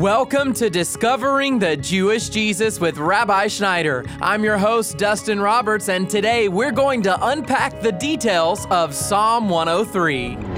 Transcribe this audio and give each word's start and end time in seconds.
Welcome 0.00 0.52
to 0.54 0.68
Discovering 0.68 1.60
the 1.60 1.76
Jewish 1.76 2.28
Jesus 2.28 2.80
with 2.80 2.98
Rabbi 2.98 3.46
Schneider. 3.46 4.04
I'm 4.20 4.42
your 4.42 4.58
host, 4.58 4.98
Dustin 4.98 5.38
Roberts, 5.38 5.88
and 5.88 6.10
today 6.10 6.48
we're 6.48 6.72
going 6.72 7.00
to 7.02 7.16
unpack 7.28 7.80
the 7.80 7.92
details 7.92 8.66
of 8.72 8.92
Psalm 8.92 9.48
103. 9.48 10.53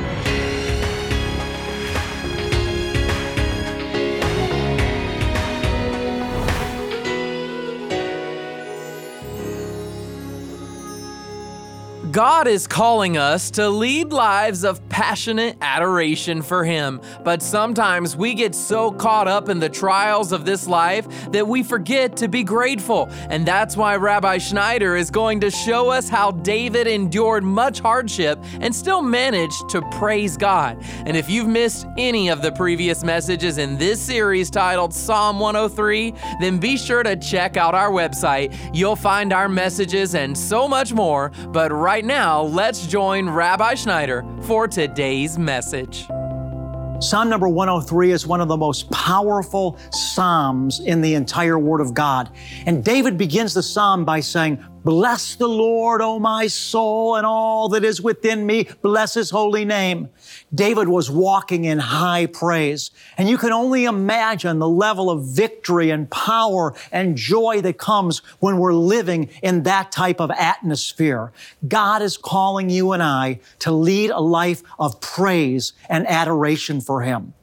God 12.17 12.49
is 12.49 12.67
calling 12.67 13.19
us 13.19 13.51
to 13.51 13.69
lead 13.69 14.11
lives 14.11 14.65
of 14.65 14.89
passionate 14.89 15.59
adoration 15.61 16.41
for 16.41 16.65
Him, 16.65 16.99
but 17.23 17.43
sometimes 17.43 18.17
we 18.17 18.33
get 18.33 18.55
so 18.55 18.91
caught 18.91 19.29
up 19.29 19.51
in 19.51 19.61
the 19.61 19.69
trials 19.69 20.33
of 20.33 20.47
this 20.47 20.67
life 20.67 21.07
that 21.33 21.47
we 21.47 21.63
forget 21.63 22.17
to 22.17 22.27
be 22.27 22.43
grateful. 22.43 23.07
And 23.29 23.45
that's 23.45 23.77
why 23.77 23.97
Rabbi 23.97 24.39
Schneider 24.39 24.97
is 24.97 25.11
going 25.11 25.41
to 25.41 25.51
show 25.51 25.91
us 25.91 26.09
how 26.09 26.31
David 26.31 26.87
endured 26.87 27.45
much 27.45 27.81
hardship 27.81 28.43
and 28.63 28.75
still 28.75 29.03
managed 29.03 29.69
to 29.69 29.83
praise 29.91 30.39
God. 30.39 30.83
And 31.05 31.19
if 31.19 31.29
you've 31.29 31.49
missed 31.49 31.85
any 31.99 32.31
of 32.31 32.41
the 32.41 32.53
previous 32.53 33.05
messages 33.05 33.59
in 33.59 33.77
this 33.77 34.01
series 34.01 34.49
titled 34.49 34.95
Psalm 34.95 35.39
103, 35.39 36.15
then 36.41 36.57
be 36.57 36.79
sure 36.79 37.03
to 37.03 37.15
check 37.17 37.59
out 37.59 37.75
our 37.75 37.91
website. 37.91 38.57
You'll 38.73 38.97
find 38.97 39.35
our 39.35 39.51
messages 39.51 40.15
and 40.15 40.39
so 40.39 40.67
much 40.67 40.95
more. 40.95 41.31
But 41.49 41.73
right 41.73 42.06
now, 42.07 42.43
let's 42.43 42.87
join 42.87 43.29
Rabbi 43.29 43.75
Schneider 43.75 44.25
for 44.43 44.69
today's 44.69 45.37
message. 45.39 46.07
Psalm 47.01 47.29
number 47.29 47.49
103 47.49 48.13
is 48.13 48.27
one 48.27 48.41
of 48.41 48.49
the 48.49 48.57
most 48.57 48.89
powerful 48.91 49.77
Psalms 49.91 50.81
in 50.81 51.01
the 51.03 51.15
entire 51.15 51.59
Word 51.59 51.81
of 51.81 51.93
God. 51.93 52.31
And 52.65 52.83
David 52.85 53.19
begins 53.19 53.53
the 53.53 53.63
Psalm 53.63 54.05
by 54.05 54.21
saying, 54.21 54.65
Bless 54.87 55.35
the 55.35 55.49
Lord, 55.49 56.01
O 56.01 56.21
my 56.21 56.47
soul, 56.47 57.17
and 57.17 57.27
all 57.27 57.69
that 57.71 57.83
is 57.83 58.01
within 58.01 58.47
me. 58.47 58.69
Bless 58.83 59.15
his 59.15 59.31
holy 59.31 59.65
name. 59.65 60.11
David 60.55 60.87
was 60.87 61.11
walking 61.11 61.65
in 61.65 61.81
high 61.81 62.27
praise. 62.27 62.93
And 63.19 63.29
you 63.29 63.37
can 63.37 63.51
only 63.51 63.85
imagine 63.85 64.61
the 64.61 64.69
level 64.69 65.11
of 65.11 65.25
victory 65.25 65.91
and 65.91 66.09
power 66.09 66.73
and 66.93 67.17
joy 67.17 67.63
that 67.63 67.79
comes 67.79 68.19
when 68.39 68.59
we're 68.59 68.75
living 68.75 69.29
in 69.43 69.65
that 69.65 69.91
type 69.91 70.21
of 70.21 70.31
atmosphere. 70.31 71.33
God 71.67 72.01
is 72.01 72.17
calling 72.17 72.71
you 72.71 72.93
and 72.93 73.03
I 73.03 73.41
to 73.59 73.73
lead 73.73 74.11
a 74.11 74.21
life 74.21 74.63
of 74.79 75.01
praise 75.01 75.73
and 75.89 76.07
adoration 76.07 76.81
for 76.81 77.03
him. 77.03 77.35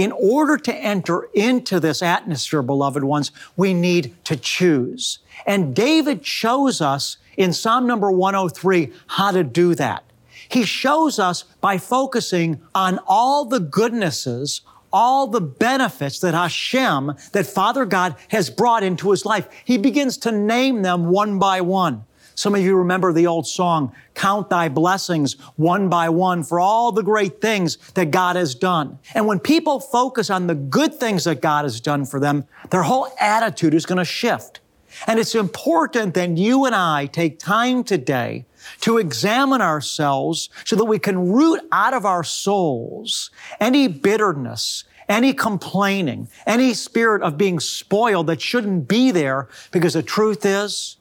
In 0.00 0.12
order 0.12 0.56
to 0.56 0.74
enter 0.74 1.28
into 1.34 1.78
this 1.78 2.00
atmosphere, 2.00 2.62
beloved 2.62 3.04
ones, 3.04 3.32
we 3.54 3.74
need 3.74 4.14
to 4.24 4.34
choose. 4.34 5.18
And 5.46 5.76
David 5.76 6.24
shows 6.24 6.80
us 6.80 7.18
in 7.36 7.52
Psalm 7.52 7.86
number 7.86 8.10
103 8.10 8.94
how 9.08 9.30
to 9.32 9.44
do 9.44 9.74
that. 9.74 10.04
He 10.48 10.64
shows 10.64 11.18
us 11.18 11.42
by 11.60 11.76
focusing 11.76 12.62
on 12.74 12.98
all 13.06 13.44
the 13.44 13.60
goodnesses, 13.60 14.62
all 14.90 15.26
the 15.26 15.42
benefits 15.42 16.18
that 16.20 16.32
Hashem, 16.32 17.12
that 17.32 17.46
Father 17.46 17.84
God 17.84 18.16
has 18.28 18.48
brought 18.48 18.82
into 18.82 19.10
his 19.10 19.26
life. 19.26 19.48
He 19.66 19.76
begins 19.76 20.16
to 20.18 20.32
name 20.32 20.80
them 20.80 21.10
one 21.10 21.38
by 21.38 21.60
one. 21.60 22.06
Some 22.40 22.54
of 22.54 22.62
you 22.62 22.74
remember 22.74 23.12
the 23.12 23.26
old 23.26 23.46
song, 23.46 23.92
Count 24.14 24.48
Thy 24.48 24.70
Blessings 24.70 25.34
one 25.56 25.90
by 25.90 26.08
one 26.08 26.42
for 26.42 26.58
all 26.58 26.90
the 26.90 27.02
great 27.02 27.42
things 27.42 27.76
that 27.92 28.10
God 28.10 28.34
has 28.34 28.54
done. 28.54 28.98
And 29.12 29.26
when 29.26 29.40
people 29.40 29.78
focus 29.78 30.30
on 30.30 30.46
the 30.46 30.54
good 30.54 30.94
things 30.94 31.24
that 31.24 31.42
God 31.42 31.66
has 31.66 31.82
done 31.82 32.06
for 32.06 32.18
them, 32.18 32.46
their 32.70 32.84
whole 32.84 33.08
attitude 33.20 33.74
is 33.74 33.84
going 33.84 33.98
to 33.98 34.06
shift. 34.06 34.60
And 35.06 35.20
it's 35.20 35.34
important 35.34 36.14
that 36.14 36.38
you 36.38 36.64
and 36.64 36.74
I 36.74 37.04
take 37.04 37.38
time 37.38 37.84
today 37.84 38.46
to 38.80 38.96
examine 38.96 39.60
ourselves 39.60 40.48
so 40.64 40.76
that 40.76 40.86
we 40.86 40.98
can 40.98 41.30
root 41.30 41.60
out 41.72 41.92
of 41.92 42.06
our 42.06 42.24
souls 42.24 43.30
any 43.60 43.86
bitterness, 43.86 44.84
any 45.10 45.34
complaining, 45.34 46.26
any 46.46 46.72
spirit 46.72 47.20
of 47.20 47.36
being 47.36 47.60
spoiled 47.60 48.28
that 48.28 48.40
shouldn't 48.40 48.88
be 48.88 49.10
there 49.10 49.50
because 49.72 49.92
the 49.92 50.02
truth 50.02 50.46
is, 50.46 50.96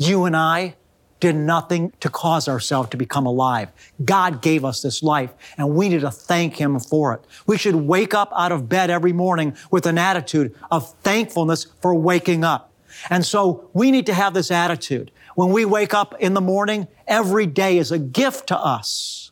you 0.00 0.24
and 0.24 0.34
I 0.34 0.76
did 1.20 1.36
nothing 1.36 1.92
to 2.00 2.08
cause 2.08 2.48
ourselves 2.48 2.88
to 2.88 2.96
become 2.96 3.26
alive. 3.26 3.68
God 4.02 4.40
gave 4.40 4.64
us 4.64 4.80
this 4.80 5.02
life 5.02 5.30
and 5.58 5.74
we 5.74 5.90
need 5.90 6.00
to 6.00 6.10
thank 6.10 6.56
Him 6.56 6.80
for 6.80 7.12
it. 7.12 7.20
We 7.46 7.58
should 7.58 7.74
wake 7.74 8.14
up 8.14 8.32
out 8.34 8.50
of 8.50 8.68
bed 8.68 8.88
every 8.88 9.12
morning 9.12 9.54
with 9.70 9.84
an 9.84 9.98
attitude 9.98 10.54
of 10.70 10.90
thankfulness 11.02 11.66
for 11.82 11.94
waking 11.94 12.42
up. 12.42 12.72
And 13.10 13.24
so 13.24 13.68
we 13.74 13.90
need 13.90 14.06
to 14.06 14.14
have 14.14 14.32
this 14.32 14.50
attitude. 14.50 15.10
When 15.34 15.50
we 15.50 15.66
wake 15.66 15.92
up 15.92 16.14
in 16.18 16.32
the 16.32 16.40
morning, 16.40 16.88
every 17.06 17.46
day 17.46 17.76
is 17.76 17.92
a 17.92 17.98
gift 17.98 18.46
to 18.48 18.58
us. 18.58 19.30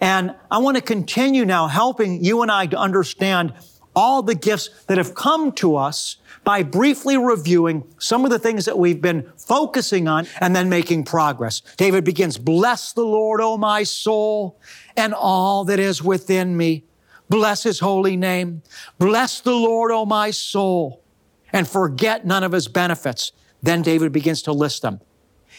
And 0.00 0.34
I 0.50 0.58
want 0.58 0.76
to 0.76 0.82
continue 0.82 1.44
now 1.44 1.68
helping 1.68 2.24
you 2.24 2.42
and 2.42 2.50
I 2.50 2.66
to 2.66 2.76
understand 2.76 3.54
all 3.94 4.22
the 4.22 4.34
gifts 4.34 4.70
that 4.88 4.98
have 4.98 5.14
come 5.14 5.52
to 5.52 5.76
us 5.76 6.16
by 6.48 6.62
briefly 6.62 7.18
reviewing 7.18 7.84
some 7.98 8.24
of 8.24 8.30
the 8.30 8.38
things 8.38 8.64
that 8.64 8.78
we've 8.78 9.02
been 9.02 9.30
focusing 9.36 10.08
on 10.08 10.26
and 10.40 10.56
then 10.56 10.66
making 10.66 11.04
progress. 11.04 11.60
David 11.76 12.04
begins, 12.04 12.38
Bless 12.38 12.94
the 12.94 13.04
Lord, 13.04 13.42
O 13.42 13.58
my 13.58 13.82
soul, 13.82 14.58
and 14.96 15.12
all 15.12 15.66
that 15.66 15.78
is 15.78 16.02
within 16.02 16.56
me. 16.56 16.86
Bless 17.28 17.64
his 17.64 17.80
holy 17.80 18.16
name. 18.16 18.62
Bless 18.98 19.42
the 19.42 19.52
Lord, 19.52 19.92
O 19.92 20.06
my 20.06 20.30
soul, 20.30 21.04
and 21.52 21.68
forget 21.68 22.24
none 22.24 22.42
of 22.42 22.52
his 22.52 22.66
benefits. 22.66 23.32
Then 23.62 23.82
David 23.82 24.10
begins 24.10 24.40
to 24.44 24.52
list 24.52 24.80
them. 24.80 25.02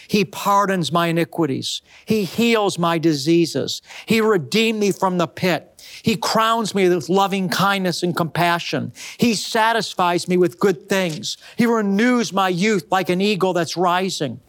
He 0.09 0.25
pardons 0.25 0.91
my 0.91 1.07
iniquities. 1.07 1.83
He 2.03 2.23
heals 2.23 2.79
my 2.79 2.97
diseases. 2.97 3.83
He 4.07 4.21
redeemed 4.21 4.79
me 4.79 4.91
from 4.91 5.19
the 5.19 5.27
pit. 5.27 5.83
He 6.01 6.15
crowns 6.15 6.73
me 6.73 6.89
with 6.89 7.09
loving 7.09 7.47
kindness 7.47 8.01
and 8.01 8.17
compassion. 8.17 8.91
He 9.19 9.35
satisfies 9.35 10.27
me 10.27 10.35
with 10.35 10.59
good 10.59 10.89
things. 10.89 11.37
He 11.57 11.67
renews 11.67 12.33
my 12.33 12.49
youth 12.49 12.87
like 12.89 13.09
an 13.09 13.21
eagle 13.21 13.53
that's 13.53 13.77
rising. 13.77 14.41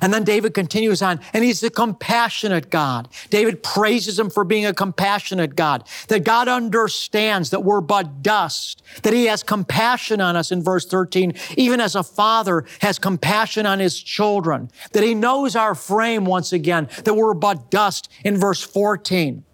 And 0.00 0.12
then 0.12 0.24
David 0.24 0.54
continues 0.54 1.02
on, 1.02 1.20
and 1.32 1.44
he's 1.44 1.62
a 1.62 1.70
compassionate 1.70 2.70
God. 2.70 3.08
David 3.30 3.62
praises 3.62 4.18
him 4.18 4.30
for 4.30 4.44
being 4.44 4.66
a 4.66 4.74
compassionate 4.74 5.56
God, 5.56 5.86
that 6.08 6.24
God 6.24 6.48
understands 6.48 7.50
that 7.50 7.64
we're 7.64 7.80
but 7.80 8.22
dust, 8.22 8.82
that 9.02 9.12
he 9.12 9.26
has 9.26 9.42
compassion 9.42 10.20
on 10.20 10.36
us 10.36 10.52
in 10.52 10.62
verse 10.62 10.86
13, 10.86 11.34
even 11.56 11.80
as 11.80 11.94
a 11.94 12.02
father 12.02 12.64
has 12.80 12.98
compassion 12.98 13.66
on 13.66 13.78
his 13.78 14.00
children, 14.00 14.70
that 14.92 15.02
he 15.02 15.14
knows 15.14 15.56
our 15.56 15.74
frame 15.74 16.24
once 16.24 16.52
again, 16.52 16.88
that 17.04 17.14
we're 17.14 17.34
but 17.34 17.70
dust 17.70 18.08
in 18.24 18.36
verse 18.36 18.62
14. 18.62 19.44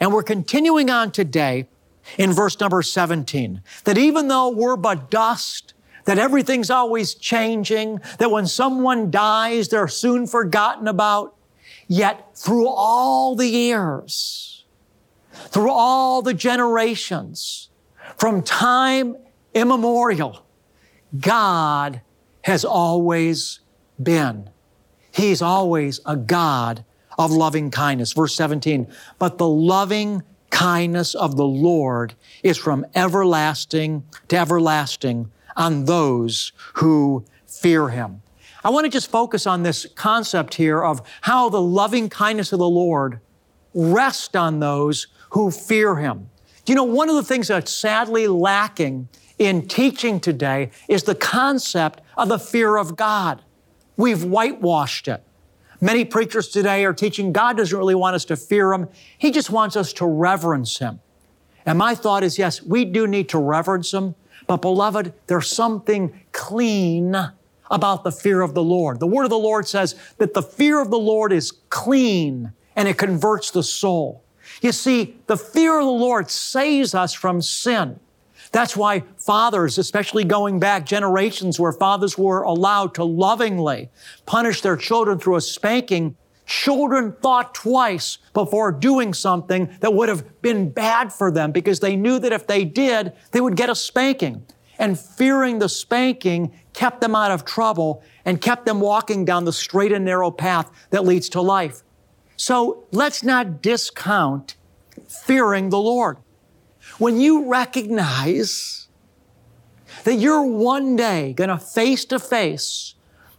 And 0.00 0.12
we're 0.12 0.22
continuing 0.22 0.90
on 0.90 1.10
today 1.10 1.68
in 2.18 2.32
verse 2.32 2.60
number 2.60 2.82
17, 2.82 3.62
that 3.84 3.98
even 3.98 4.28
though 4.28 4.48
we're 4.50 4.76
but 4.76 5.10
dust, 5.10 5.74
that 6.06 6.18
everything's 6.18 6.70
always 6.70 7.14
changing, 7.14 8.00
that 8.18 8.30
when 8.30 8.46
someone 8.46 9.10
dies, 9.10 9.68
they're 9.68 9.88
soon 9.88 10.26
forgotten 10.26 10.88
about. 10.88 11.34
Yet 11.88 12.36
through 12.36 12.68
all 12.68 13.36
the 13.36 13.46
years, 13.46 14.64
through 15.32 15.70
all 15.70 16.22
the 16.22 16.34
generations, 16.34 17.68
from 18.16 18.42
time 18.42 19.16
immemorial, 19.54 20.44
God 21.18 22.00
has 22.42 22.64
always 22.64 23.60
been. 24.02 24.50
He's 25.12 25.42
always 25.42 26.00
a 26.06 26.16
God 26.16 26.84
of 27.18 27.30
loving 27.30 27.70
kindness. 27.70 28.12
Verse 28.12 28.34
17, 28.36 28.86
but 29.18 29.38
the 29.38 29.48
loving 29.48 30.22
kindness 30.50 31.14
of 31.14 31.36
the 31.36 31.46
Lord 31.46 32.14
is 32.42 32.56
from 32.56 32.86
everlasting 32.94 34.04
to 34.28 34.36
everlasting 34.36 35.30
on 35.56 35.84
those 35.84 36.52
who 36.74 37.24
fear 37.46 37.88
him. 37.88 38.22
I 38.64 38.70
want 38.70 38.84
to 38.84 38.90
just 38.90 39.10
focus 39.10 39.46
on 39.46 39.62
this 39.62 39.86
concept 39.94 40.54
here 40.54 40.82
of 40.82 41.00
how 41.22 41.48
the 41.48 41.60
loving 41.60 42.08
kindness 42.08 42.52
of 42.52 42.58
the 42.58 42.68
Lord 42.68 43.20
rests 43.74 44.34
on 44.34 44.60
those 44.60 45.06
who 45.30 45.50
fear 45.50 45.96
him. 45.96 46.30
You 46.66 46.74
know, 46.74 46.84
one 46.84 47.08
of 47.08 47.14
the 47.14 47.22
things 47.22 47.48
that's 47.48 47.70
sadly 47.70 48.26
lacking 48.26 49.08
in 49.38 49.68
teaching 49.68 50.18
today 50.18 50.70
is 50.88 51.04
the 51.04 51.14
concept 51.14 52.00
of 52.16 52.28
the 52.28 52.38
fear 52.38 52.76
of 52.76 52.96
God. 52.96 53.42
We've 53.96 54.24
whitewashed 54.24 55.08
it. 55.08 55.22
Many 55.80 56.04
preachers 56.04 56.48
today 56.48 56.84
are 56.84 56.94
teaching 56.94 57.32
God 57.32 57.58
doesn't 57.58 57.76
really 57.76 57.94
want 57.94 58.16
us 58.16 58.24
to 58.26 58.36
fear 58.36 58.72
Him. 58.72 58.88
He 59.18 59.30
just 59.30 59.50
wants 59.50 59.76
us 59.76 59.92
to 59.94 60.06
reverence 60.06 60.78
Him. 60.78 61.00
And 61.66 61.78
my 61.78 61.94
thought 61.94 62.24
is, 62.24 62.38
yes, 62.38 62.62
we 62.62 62.84
do 62.84 63.06
need 63.06 63.28
to 63.30 63.38
reverence 63.38 63.92
Him, 63.92 64.14
but 64.46 64.62
beloved, 64.62 65.12
there's 65.26 65.50
something 65.50 66.20
clean 66.32 67.16
about 67.70 68.04
the 68.04 68.12
fear 68.12 68.42
of 68.42 68.54
the 68.54 68.62
Lord. 68.62 69.00
The 69.00 69.06
word 69.06 69.24
of 69.24 69.30
the 69.30 69.38
Lord 69.38 69.66
says 69.66 69.94
that 70.18 70.34
the 70.34 70.42
fear 70.42 70.80
of 70.80 70.90
the 70.90 70.98
Lord 70.98 71.32
is 71.32 71.52
clean 71.70 72.52
and 72.76 72.88
it 72.88 72.98
converts 72.98 73.50
the 73.50 73.62
soul. 73.62 74.22
You 74.62 74.72
see, 74.72 75.16
the 75.26 75.36
fear 75.36 75.78
of 75.78 75.84
the 75.84 75.90
Lord 75.90 76.30
saves 76.30 76.94
us 76.94 77.12
from 77.12 77.42
sin. 77.42 77.98
That's 78.52 78.76
why 78.76 79.02
fathers, 79.18 79.76
especially 79.78 80.24
going 80.24 80.60
back 80.60 80.86
generations 80.86 81.58
where 81.58 81.72
fathers 81.72 82.16
were 82.16 82.42
allowed 82.42 82.94
to 82.94 83.04
lovingly 83.04 83.90
punish 84.24 84.60
their 84.62 84.76
children 84.76 85.18
through 85.18 85.36
a 85.36 85.40
spanking, 85.40 86.16
children 86.46 87.12
thought 87.20 87.54
twice 87.54 88.18
before 88.32 88.72
doing 88.72 89.12
something 89.12 89.68
that 89.80 89.92
would 89.92 90.08
have 90.08 90.40
been 90.40 90.70
bad 90.70 91.12
for 91.12 91.30
them 91.30 91.52
because 91.52 91.80
they 91.80 91.96
knew 91.96 92.18
that 92.18 92.32
if 92.32 92.46
they 92.46 92.64
did, 92.64 93.12
they 93.32 93.40
would 93.40 93.56
get 93.56 93.68
a 93.68 93.74
spanking. 93.74 94.46
And 94.78 94.98
fearing 94.98 95.58
the 95.58 95.68
spanking 95.68 96.52
kept 96.72 97.00
them 97.00 97.14
out 97.14 97.30
of 97.30 97.44
trouble 97.44 98.02
and 98.24 98.40
kept 98.40 98.66
them 98.66 98.80
walking 98.80 99.24
down 99.24 99.44
the 99.44 99.52
straight 99.52 99.92
and 99.92 100.04
narrow 100.04 100.30
path 100.30 100.70
that 100.90 101.04
leads 101.04 101.28
to 101.30 101.40
life. 101.40 101.82
So 102.36 102.84
let's 102.92 103.22
not 103.22 103.62
discount 103.62 104.56
fearing 105.08 105.70
the 105.70 105.78
Lord. 105.78 106.18
When 106.98 107.18
you 107.18 107.48
recognize 107.48 108.88
that 110.04 110.16
you're 110.16 110.42
one 110.42 110.94
day 110.96 111.32
going 111.32 111.50
to 111.50 111.58
face 111.58 112.04
to 112.06 112.18
face 112.18 112.94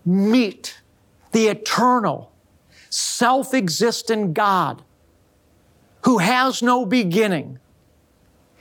meet 0.05 0.81
the 1.31 1.47
eternal, 1.47 2.31
self 2.97 3.53
existent 3.53 4.33
God 4.33 4.81
who 6.03 6.17
has 6.17 6.61
no 6.61 6.85
beginning, 6.85 7.59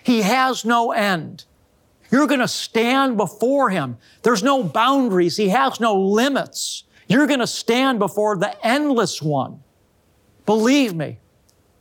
He 0.03 0.23
has 0.23 0.65
no 0.65 0.93
end. 0.93 1.45
You're 2.11 2.27
going 2.27 2.41
to 2.41 2.49
stand 2.49 3.17
before 3.17 3.71
Him. 3.71 3.97
There's 4.23 4.43
no 4.43 4.63
boundaries, 4.63 5.37
He 5.37 5.49
has 5.49 5.81
no 5.81 5.95
limits. 5.95 6.85
You're 7.09 7.27
going 7.27 7.41
to 7.41 7.47
stand 7.47 7.99
before 7.99 8.37
the 8.37 8.67
endless 8.67 9.23
one. 9.23 9.63
Believe 10.45 10.95
me, 10.95 11.19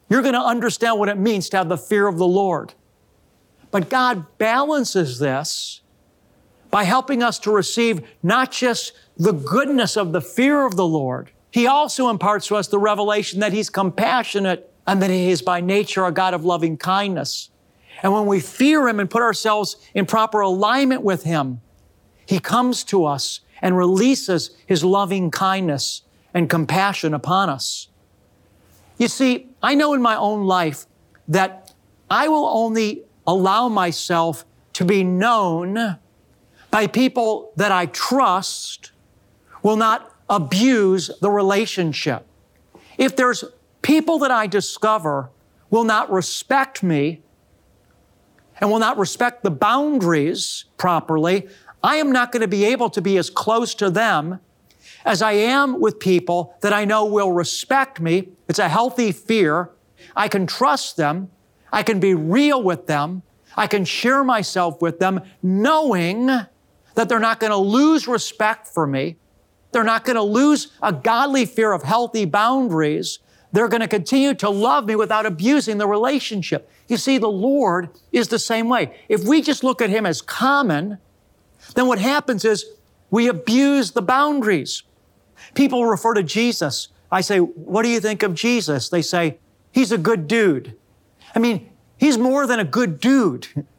you're 0.09 0.21
going 0.21 0.33
to 0.33 0.39
understand 0.39 0.99
what 0.99 1.09
it 1.09 1.17
means 1.17 1.49
to 1.49 1.57
have 1.57 1.69
the 1.69 1.77
fear 1.77 2.07
of 2.07 2.17
the 2.17 2.27
Lord. 2.27 2.73
But 3.71 3.89
God 3.89 4.37
balances 4.37 5.19
this 5.19 5.81
by 6.71 6.83
helping 6.83 7.21
us 7.21 7.37
to 7.39 7.51
receive 7.51 8.07
not 8.23 8.51
just 8.51 8.93
the 9.17 9.33
goodness 9.33 9.97
of 9.97 10.11
the 10.11 10.21
fear 10.21 10.65
of 10.65 10.75
the 10.75 10.85
Lord, 10.85 11.31
He 11.55 11.67
also 11.67 12.09
imparts 12.09 12.47
to 12.47 12.57
us 12.57 12.67
the 12.67 12.77
revelation 12.77 13.39
that 13.39 13.53
He's 13.53 13.69
compassionate 13.69 14.69
and 14.85 15.01
that 15.01 15.09
He 15.09 15.29
is 15.29 15.41
by 15.41 15.61
nature 15.61 16.03
a 16.03 16.11
God 16.11 16.33
of 16.33 16.43
loving 16.43 16.75
kindness. 16.75 17.49
And 18.03 18.11
when 18.11 18.25
we 18.25 18.41
fear 18.41 18.89
Him 18.89 18.99
and 18.99 19.09
put 19.09 19.21
ourselves 19.21 19.77
in 19.93 20.05
proper 20.05 20.41
alignment 20.41 21.01
with 21.01 21.23
Him, 21.23 21.61
He 22.25 22.39
comes 22.39 22.83
to 22.83 23.05
us 23.05 23.39
and 23.61 23.77
releases 23.77 24.49
His 24.67 24.83
loving 24.83 25.31
kindness 25.31 26.01
and 26.33 26.49
compassion 26.49 27.13
upon 27.13 27.49
us. 27.49 27.87
You 28.97 29.07
see, 29.07 29.47
I 29.63 29.75
know 29.75 29.93
in 29.93 30.01
my 30.01 30.17
own 30.17 30.43
life 30.47 30.85
that 31.29 31.73
I 32.09 32.27
will 32.27 32.47
only 32.47 33.03
allow 33.25 33.69
myself 33.69 34.43
to 34.73 34.83
be 34.83 35.05
known 35.05 35.99
by 36.69 36.87
people 36.87 37.53
that 37.55 37.71
I 37.71 37.85
trust 37.85 38.91
will 39.63 39.77
not 39.77 40.14
abuse 40.29 41.11
the 41.21 41.29
relationship. 41.29 42.25
If 42.97 43.15
there's 43.15 43.43
people 43.81 44.19
that 44.19 44.31
I 44.31 44.47
discover 44.47 45.29
will 45.69 45.83
not 45.83 46.11
respect 46.11 46.81
me 46.81 47.21
and 48.59 48.71
will 48.71 48.79
not 48.79 48.97
respect 48.97 49.43
the 49.43 49.51
boundaries 49.51 50.65
properly, 50.77 51.47
I 51.83 51.97
am 51.97 52.11
not 52.11 52.31
going 52.31 52.41
to 52.41 52.47
be 52.47 52.65
able 52.65 52.89
to 52.91 53.01
be 53.01 53.17
as 53.17 53.29
close 53.29 53.75
to 53.75 53.89
them 53.89 54.39
as 55.03 55.21
I 55.21 55.33
am 55.33 55.79
with 55.79 55.99
people 55.99 56.55
that 56.61 56.73
I 56.73 56.85
know 56.85 57.05
will 57.05 57.31
respect 57.31 57.99
me. 57.99 58.29
It's 58.47 58.59
a 58.59 58.69
healthy 58.69 59.11
fear. 59.11 59.69
I 60.15 60.27
can 60.27 60.47
trust 60.47 60.97
them. 60.97 61.29
I 61.71 61.83
can 61.83 61.99
be 61.99 62.13
real 62.13 62.63
with 62.63 62.87
them. 62.87 63.21
I 63.55 63.67
can 63.67 63.85
share 63.85 64.23
myself 64.23 64.81
with 64.81 64.99
them 64.99 65.21
knowing 65.43 66.25
that 66.25 67.09
they're 67.09 67.19
not 67.19 67.39
going 67.39 67.51
to 67.51 67.57
lose 67.57 68.07
respect 68.07 68.67
for 68.67 68.87
me. 68.87 69.17
They're 69.75 69.83
not 69.83 70.05
going 70.05 70.15
to 70.15 70.23
lose 70.23 70.69
a 70.81 70.93
godly 70.93 71.45
fear 71.45 71.73
of 71.73 71.83
healthy 71.83 72.23
boundaries. 72.23 73.19
They're 73.51 73.67
going 73.67 73.81
to 73.81 73.89
continue 73.89 74.33
to 74.35 74.49
love 74.49 74.85
me 74.85 74.95
without 74.95 75.25
abusing 75.25 75.79
the 75.79 75.85
relationship. 75.85 76.71
You 76.87 76.95
see, 76.95 77.17
the 77.17 77.27
Lord 77.27 77.89
is 78.13 78.29
the 78.29 78.39
same 78.39 78.69
way. 78.69 78.97
If 79.09 79.25
we 79.25 79.41
just 79.41 79.65
look 79.65 79.81
at 79.81 79.89
Him 79.89 80.05
as 80.05 80.21
common, 80.21 80.97
then 81.75 81.87
what 81.87 81.99
happens 81.99 82.45
is 82.45 82.63
we 83.11 83.27
abuse 83.27 83.91
the 83.91 84.01
boundaries. 84.01 84.83
People 85.55 85.85
refer 85.85 86.13
to 86.13 86.23
Jesus. 86.23 86.87
I 87.11 87.19
say, 87.19 87.39
What 87.39 87.83
do 87.83 87.89
you 87.89 87.99
think 87.99 88.23
of 88.23 88.33
Jesus? 88.33 88.87
They 88.87 89.01
say, 89.01 89.39
He's 89.73 89.91
a 89.91 89.97
good 89.97 90.25
dude. 90.25 90.73
I 91.35 91.39
mean, 91.39 91.69
He's 91.97 92.17
more 92.17 92.47
than 92.47 92.61
a 92.61 92.65
good 92.65 93.01
dude. 93.01 93.49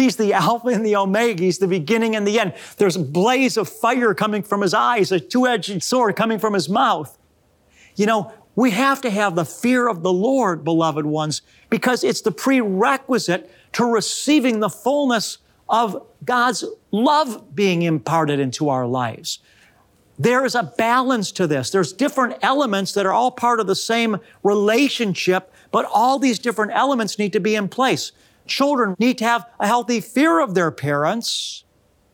He's 0.00 0.16
the 0.16 0.32
Alpha 0.32 0.68
and 0.68 0.84
the 0.84 0.96
Omega. 0.96 1.42
He's 1.42 1.58
the 1.58 1.68
beginning 1.68 2.16
and 2.16 2.26
the 2.26 2.40
end. 2.40 2.54
There's 2.78 2.96
a 2.96 3.00
blaze 3.00 3.58
of 3.58 3.68
fire 3.68 4.14
coming 4.14 4.42
from 4.42 4.62
his 4.62 4.72
eyes, 4.72 5.12
a 5.12 5.20
two 5.20 5.46
edged 5.46 5.82
sword 5.82 6.16
coming 6.16 6.38
from 6.38 6.54
his 6.54 6.70
mouth. 6.70 7.18
You 7.96 8.06
know, 8.06 8.32
we 8.56 8.70
have 8.70 9.02
to 9.02 9.10
have 9.10 9.36
the 9.36 9.44
fear 9.44 9.88
of 9.88 10.02
the 10.02 10.12
Lord, 10.12 10.64
beloved 10.64 11.04
ones, 11.04 11.42
because 11.68 12.02
it's 12.02 12.22
the 12.22 12.32
prerequisite 12.32 13.50
to 13.74 13.84
receiving 13.84 14.60
the 14.60 14.70
fullness 14.70 15.36
of 15.68 16.06
God's 16.24 16.64
love 16.90 17.54
being 17.54 17.82
imparted 17.82 18.40
into 18.40 18.70
our 18.70 18.86
lives. 18.86 19.40
There 20.18 20.46
is 20.46 20.54
a 20.54 20.72
balance 20.78 21.30
to 21.32 21.46
this. 21.46 21.68
There's 21.68 21.92
different 21.92 22.36
elements 22.40 22.94
that 22.94 23.04
are 23.04 23.12
all 23.12 23.30
part 23.30 23.60
of 23.60 23.66
the 23.66 23.76
same 23.76 24.18
relationship, 24.42 25.52
but 25.70 25.84
all 25.92 26.18
these 26.18 26.38
different 26.38 26.72
elements 26.74 27.18
need 27.18 27.34
to 27.34 27.40
be 27.40 27.54
in 27.54 27.68
place. 27.68 28.12
Children 28.50 28.96
need 28.98 29.16
to 29.18 29.24
have 29.24 29.46
a 29.60 29.66
healthy 29.66 30.00
fear 30.00 30.40
of 30.40 30.54
their 30.54 30.72
parents. 30.72 31.64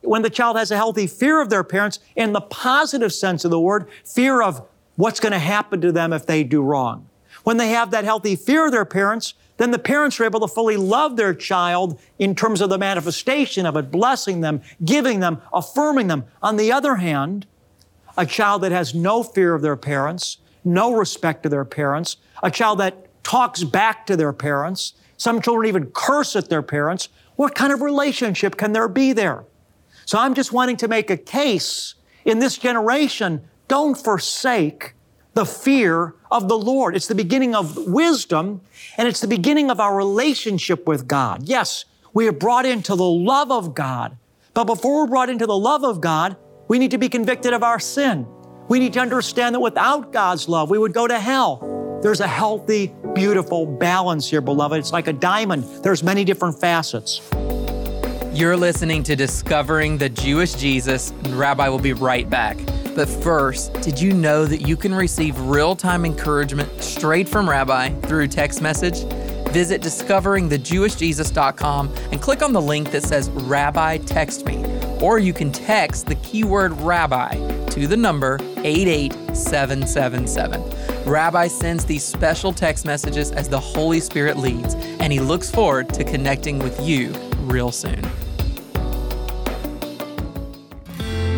When 0.03 0.21
the 0.21 0.31
child 0.31 0.57
has 0.59 0.71
a 0.71 0.77
healthy 0.77 1.07
fear 1.07 1.41
of 1.41 1.49
their 1.49 1.65
parents, 1.65 1.99
in 2.15 2.35
the 2.35 2.43
positive 2.43 3.13
sense 3.13 3.45
of 3.45 3.51
the 3.51 3.59
word, 3.59 3.89
fear 4.05 4.43
of 4.43 4.69
what's 4.97 5.19
going 5.19 5.33
to 5.33 5.39
happen 5.39 5.81
to 5.81 5.91
them 5.91 6.13
if 6.13 6.27
they 6.27 6.45
do 6.45 6.63
wrong. 6.63 7.09
When 7.43 7.57
they 7.57 7.71
have 7.71 7.91
that 7.91 8.05
healthy 8.05 8.37
fear 8.37 8.67
of 8.67 8.73
their 8.73 8.85
parents, 8.85 9.33
then 9.57 9.71
the 9.71 9.79
parents 9.79 10.21
are 10.21 10.25
able 10.27 10.41
to 10.41 10.49
fully 10.49 10.77
love 10.77 11.17
their 11.17 11.33
child 11.33 11.99
in 12.19 12.35
terms 12.35 12.61
of 12.61 12.69
the 12.69 12.77
manifestation 12.77 13.65
of 13.65 13.75
it, 13.77 13.91
blessing 13.91 14.43
them, 14.43 14.61
giving 14.85 15.21
them, 15.21 15.41
affirming 15.55 16.09
them. 16.09 16.25
On 16.43 16.59
the 16.59 16.71
other 16.71 16.97
hand, 16.97 17.47
a 18.19 18.27
child 18.27 18.63
that 18.63 18.73
has 18.73 18.95
no 18.95 19.23
fear 19.23 19.55
of 19.55 19.63
their 19.63 19.77
parents, 19.77 20.37
no 20.65 20.93
respect 20.95 21.45
to 21.45 21.49
their 21.49 21.65
parents, 21.65 22.19
a 22.43 22.51
child 22.51 22.79
that 22.81 23.07
talks 23.25 23.65
back 23.65 24.05
to 24.07 24.17
their 24.17 24.35
parents, 24.35 24.93
some 25.17 25.41
children 25.41 25.69
even 25.69 25.87
curse 25.87 26.37
at 26.37 26.49
their 26.49 26.63
parents. 26.63 27.09
What 27.37 27.55
kind 27.55 27.73
of 27.73 27.83
relationship 27.83 28.57
can 28.57 28.73
there 28.73 28.89
be 28.89 29.13
there? 29.13 29.45
So 30.05 30.19
I'm 30.19 30.35
just 30.35 30.53
wanting 30.53 30.77
to 30.79 30.89
make 30.89 31.11
a 31.11 31.17
case 31.17 31.95
in 32.25 32.41
this 32.41 32.59
generation, 32.59 33.49
don't 33.69 33.97
forsake 33.97 34.95
the 35.35 35.47
fear 35.47 36.15
of 36.31 36.49
the 36.49 36.59
Lord. 36.59 36.97
It's 36.97 37.07
the 37.07 37.15
beginning 37.15 37.55
of 37.55 37.77
wisdom 37.87 38.61
and 38.97 39.07
it's 39.07 39.21
the 39.21 39.29
beginning 39.29 39.71
of 39.71 39.81
our 39.81 39.97
relationship 39.97 40.87
with 40.89 41.07
God. 41.07 41.49
Yes, 41.49 41.85
we 42.13 42.27
are 42.27 42.33
brought 42.33 42.67
into 42.67 42.97
the 42.97 43.05
love 43.05 43.53
of 43.53 43.75
God. 43.75 44.17
But 44.55 44.65
before 44.65 45.03
we're 45.03 45.07
brought 45.09 45.29
into 45.29 45.47
the 45.47 45.57
love 45.57 45.85
of 45.85 46.01
God, 46.01 46.37
we 46.67 46.79
need 46.79 46.91
to 46.93 46.99
be 46.99 47.09
convicted 47.09 47.53
of 47.53 47.63
our 47.63 47.79
sin. 47.79 48.27
We 48.69 48.79
need 48.79 48.95
to 48.95 49.01
understand 49.01 49.55
that 49.55 49.61
without 49.61 50.13
God's 50.13 50.49
love, 50.49 50.71
we 50.71 50.79
would 50.79 50.95
go 50.95 51.07
to 51.07 51.19
hell. 51.19 51.76
There's 52.07 52.21
a 52.21 52.29
healthy, 52.29 52.95
beautiful 53.17 53.67
balance 53.67 54.31
here, 54.31 54.41
beloved. 54.41 54.79
It's 54.79 54.93
like 54.93 55.09
a 55.09 55.13
diamond, 55.13 55.65
there's 55.83 56.05
many 56.05 56.23
different 56.23 56.61
facets. 56.61 57.21
You're 58.33 58.57
listening 58.57 59.03
to 59.03 59.17
Discovering 59.17 59.99
the 59.99 60.09
Jewish 60.09 60.55
Jesus, 60.55 61.11
and 61.11 61.37
Rabbi 61.37 61.69
will 61.69 61.81
be 61.81 61.95
right 61.95 62.31
back. 62.31 62.59
But 62.95 63.09
first, 63.09 63.73
did 63.81 64.01
you 64.01 64.13
know 64.13 64.45
that 64.45 64.61
you 64.61 64.77
can 64.77 64.95
receive 64.95 65.37
real 65.41 65.75
time 65.75 66.05
encouragement 66.05 66.81
straight 66.81 67.29
from 67.29 67.51
Rabbi 67.51 67.89
through 68.03 68.29
text 68.29 68.63
message? 68.63 69.03
Visit 69.53 69.83
discoveringthejewishjesus.com 69.83 71.93
and 72.13 72.23
click 72.23 72.41
on 72.41 72.53
the 72.53 72.63
link 72.63 72.93
that 72.93 73.03
says 73.03 73.31
Rabbi 73.31 73.99
Text 73.99 74.47
Me 74.47 74.65
or 75.01 75.19
you 75.19 75.33
can 75.33 75.51
text 75.51 76.07
the 76.07 76.15
keyword 76.17 76.73
rabbi 76.81 77.56
to 77.77 77.87
the 77.87 77.97
number 77.97 78.39
88777. 78.65 80.63
Rabbi 81.05 81.47
sends 81.47 81.85
these 81.85 82.03
special 82.03 82.53
text 82.53 82.87
messages 82.87 83.31
as 83.33 83.51
the 83.51 83.61
Holy 83.61 84.01
Spirit 84.01 84.39
leads, 84.39 84.75
and 84.75 85.13
he 85.13 85.21
looks 85.21 85.51
forward 85.51 85.93
to 85.95 86.03
connecting 86.03 86.59
with 86.59 86.81
you 86.81 87.13
real 87.41 87.71
soon. 87.71 88.03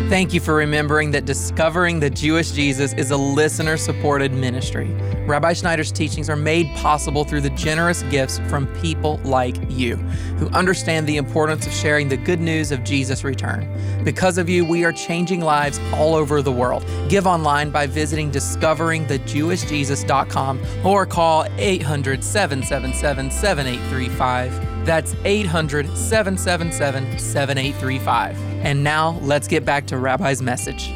Thank 0.09 0.33
you 0.33 0.39
for 0.39 0.55
remembering 0.55 1.11
that 1.11 1.25
Discovering 1.25 1.99
the 1.99 2.09
Jewish 2.09 2.51
Jesus 2.51 2.93
is 2.93 3.11
a 3.11 3.17
listener 3.17 3.75
supported 3.77 4.33
ministry. 4.33 4.95
Rabbi 5.29 5.53
Schneider's 5.53 5.91
teachings 5.91 6.27
are 6.27 6.35
made 6.35 6.65
possible 6.75 7.23
through 7.23 7.41
the 7.41 7.51
generous 7.51 8.01
gifts 8.03 8.39
from 8.49 8.65
people 8.81 9.17
like 9.23 9.55
you 9.69 9.97
who 10.37 10.49
understand 10.49 11.05
the 11.05 11.17
importance 11.17 11.67
of 11.67 11.73
sharing 11.73 12.09
the 12.09 12.17
good 12.17 12.41
news 12.41 12.71
of 12.71 12.83
Jesus' 12.83 13.23
return. 13.23 13.71
Because 14.03 14.39
of 14.39 14.49
you, 14.49 14.65
we 14.65 14.83
are 14.85 14.91
changing 14.91 15.41
lives 15.41 15.79
all 15.93 16.15
over 16.15 16.41
the 16.41 16.51
world. 16.51 16.83
Give 17.09 17.27
online 17.27 17.69
by 17.69 17.85
visiting 17.85 18.31
discoveringthejewishjesus.com 18.31 20.59
or 20.83 21.05
call 21.05 21.45
800 21.57 22.23
777 22.23 23.29
7835 23.29 24.83
That's 24.83 25.15
800 25.25 25.95
777 25.95 27.19
7835. 27.19 28.35
And 28.65 28.83
now 28.83 29.19
let's 29.21 29.47
get 29.47 29.63
back 29.63 29.85
to 29.87 29.97
Rabbi's 29.97 30.41
message. 30.41 30.91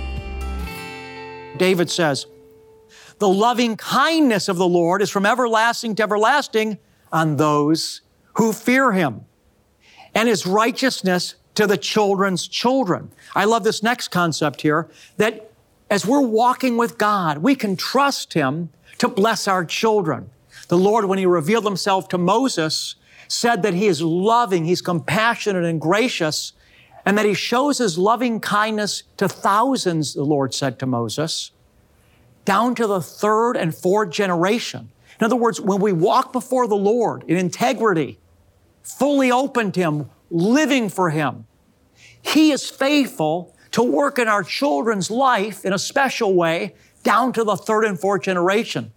David 1.57 1.91
says, 1.91 2.25
The 3.23 3.29
loving 3.29 3.77
kindness 3.77 4.49
of 4.49 4.57
the 4.57 4.67
Lord 4.67 5.01
is 5.01 5.09
from 5.09 5.25
everlasting 5.25 5.95
to 5.95 6.03
everlasting 6.03 6.77
on 7.09 7.37
those 7.37 8.01
who 8.33 8.51
fear 8.51 8.91
him, 8.91 9.23
and 10.13 10.27
his 10.27 10.45
righteousness 10.45 11.35
to 11.55 11.65
the 11.65 11.77
children's 11.77 12.49
children. 12.49 13.13
I 13.33 13.45
love 13.45 13.63
this 13.63 13.81
next 13.81 14.09
concept 14.09 14.59
here 14.59 14.89
that 15.15 15.49
as 15.89 16.05
we're 16.05 16.19
walking 16.19 16.75
with 16.75 16.97
God, 16.97 17.37
we 17.37 17.55
can 17.55 17.77
trust 17.77 18.33
him 18.33 18.71
to 18.97 19.07
bless 19.07 19.47
our 19.47 19.63
children. 19.63 20.29
The 20.67 20.77
Lord, 20.77 21.05
when 21.05 21.17
he 21.17 21.25
revealed 21.25 21.63
himself 21.63 22.09
to 22.09 22.17
Moses, 22.17 22.95
said 23.29 23.63
that 23.63 23.73
he 23.73 23.87
is 23.87 24.01
loving, 24.01 24.65
he's 24.65 24.81
compassionate 24.81 25.63
and 25.63 25.79
gracious, 25.79 26.51
and 27.05 27.17
that 27.17 27.25
he 27.25 27.35
shows 27.35 27.77
his 27.77 27.97
loving 27.97 28.41
kindness 28.41 29.03
to 29.15 29.29
thousands, 29.29 30.13
the 30.13 30.25
Lord 30.25 30.53
said 30.53 30.77
to 30.79 30.85
Moses, 30.85 31.52
down 32.45 32.75
to 32.75 32.87
the 32.87 33.01
third 33.01 33.55
and 33.55 33.73
fourth 33.73 34.09
generation. 34.09 34.91
In 35.19 35.25
other 35.25 35.35
words, 35.35 35.61
when 35.61 35.79
we 35.79 35.93
walk 35.93 36.33
before 36.33 36.67
the 36.67 36.75
Lord 36.75 37.23
in 37.27 37.37
integrity, 37.37 38.19
fully 38.81 39.31
open 39.31 39.71
to 39.73 39.79
him, 39.79 40.09
living 40.29 40.89
for 40.89 41.09
him, 41.09 41.45
he 42.21 42.51
is 42.51 42.69
faithful 42.69 43.55
to 43.71 43.83
work 43.83 44.19
in 44.19 44.27
our 44.27 44.43
children's 44.43 45.09
life 45.09 45.65
in 45.65 45.73
a 45.73 45.79
special 45.79 46.33
way 46.33 46.73
down 47.03 47.33
to 47.33 47.43
the 47.43 47.55
third 47.55 47.85
and 47.85 47.99
fourth 47.99 48.23
generation. 48.23 48.91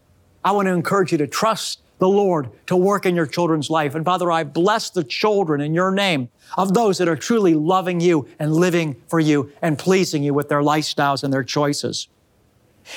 I 0.44 0.52
want 0.52 0.66
to 0.66 0.72
encourage 0.72 1.12
you 1.12 1.18
to 1.18 1.26
trust 1.26 1.80
the 1.98 2.08
Lord 2.08 2.50
to 2.66 2.76
work 2.76 3.06
in 3.06 3.14
your 3.14 3.26
children's 3.26 3.70
life. 3.70 3.94
And 3.94 4.04
Father, 4.04 4.30
I 4.30 4.44
bless 4.44 4.90
the 4.90 5.02
children 5.02 5.60
in 5.60 5.74
your 5.74 5.90
name 5.90 6.28
of 6.56 6.74
those 6.74 6.98
that 6.98 7.08
are 7.08 7.16
truly 7.16 7.54
loving 7.54 8.00
you 8.00 8.28
and 8.38 8.54
living 8.54 8.96
for 9.08 9.18
you 9.18 9.50
and 9.62 9.78
pleasing 9.78 10.22
you 10.22 10.34
with 10.34 10.48
their 10.48 10.60
lifestyles 10.60 11.24
and 11.24 11.32
their 11.32 11.44
choices. 11.44 12.08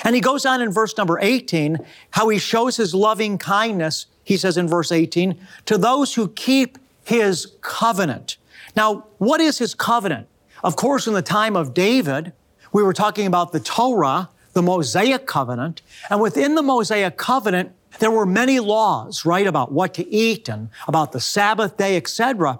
And 0.03 0.15
he 0.15 0.21
goes 0.21 0.45
on 0.45 0.61
in 0.61 0.71
verse 0.71 0.97
number 0.97 1.19
18, 1.19 1.79
how 2.11 2.29
he 2.29 2.37
shows 2.37 2.77
his 2.77 2.93
loving 2.93 3.37
kindness, 3.37 4.05
he 4.23 4.37
says 4.37 4.57
in 4.57 4.67
verse 4.67 4.91
18, 4.91 5.39
to 5.65 5.77
those 5.77 6.13
who 6.13 6.29
keep 6.29 6.77
his 7.03 7.55
covenant. 7.61 8.37
Now, 8.75 9.07
what 9.17 9.41
is 9.41 9.57
his 9.57 9.73
covenant? 9.73 10.27
Of 10.63 10.75
course, 10.75 11.07
in 11.07 11.13
the 11.13 11.21
time 11.21 11.55
of 11.55 11.73
David, 11.73 12.33
we 12.71 12.83
were 12.83 12.93
talking 12.93 13.25
about 13.25 13.51
the 13.51 13.59
Torah, 13.59 14.29
the 14.53 14.61
Mosaic 14.61 15.25
covenant, 15.25 15.81
and 16.09 16.21
within 16.21 16.55
the 16.55 16.61
Mosaic 16.61 17.17
covenant, 17.17 17.71
there 17.97 18.11
were 18.11 18.25
many 18.25 18.59
laws, 18.59 19.25
right, 19.25 19.47
about 19.47 19.71
what 19.71 19.93
to 19.95 20.07
eat 20.07 20.47
and 20.47 20.69
about 20.87 21.11
the 21.11 21.19
Sabbath 21.19 21.77
day, 21.77 21.97
etc. 21.97 22.59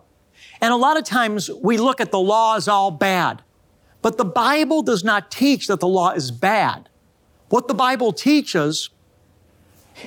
And 0.62 0.74
a 0.74 0.77
lot 0.77 0.98
of 0.98 1.03
times 1.03 1.50
we 1.62 1.77
look 1.77 2.01
at 2.01 2.12
the 2.12 2.19
law 2.19 2.55
as 2.55 2.67
all 2.67 2.91
bad. 2.91 3.43
But 4.01 4.17
the 4.17 4.25
Bible 4.25 4.81
does 4.81 5.03
not 5.03 5.29
teach 5.29 5.67
that 5.67 5.79
the 5.79 5.88
law 5.88 6.12
is 6.12 6.31
bad. 6.31 6.88
What 7.50 7.68
the 7.68 7.74
Bible 7.74 8.13
teaches 8.13 8.89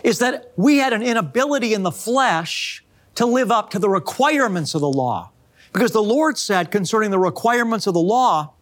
is 0.02 0.18
that 0.20 0.52
we 0.56 0.78
had 0.78 0.92
an 0.92 1.02
inability 1.02 1.74
in 1.74 1.82
the 1.82 1.92
flesh 1.92 2.84
to 3.16 3.26
live 3.26 3.50
up 3.50 3.70
to 3.70 3.78
the 3.78 3.88
requirements 3.88 4.74
of 4.74 4.80
the 4.80 4.88
law. 4.88 5.30
Because 5.72 5.92
the 5.92 6.02
Lord 6.02 6.38
said 6.38 6.70
concerning 6.70 7.10
the 7.10 7.18
requirements 7.18 7.86
of 7.86 7.94
the 7.94 8.00
law, 8.00 8.52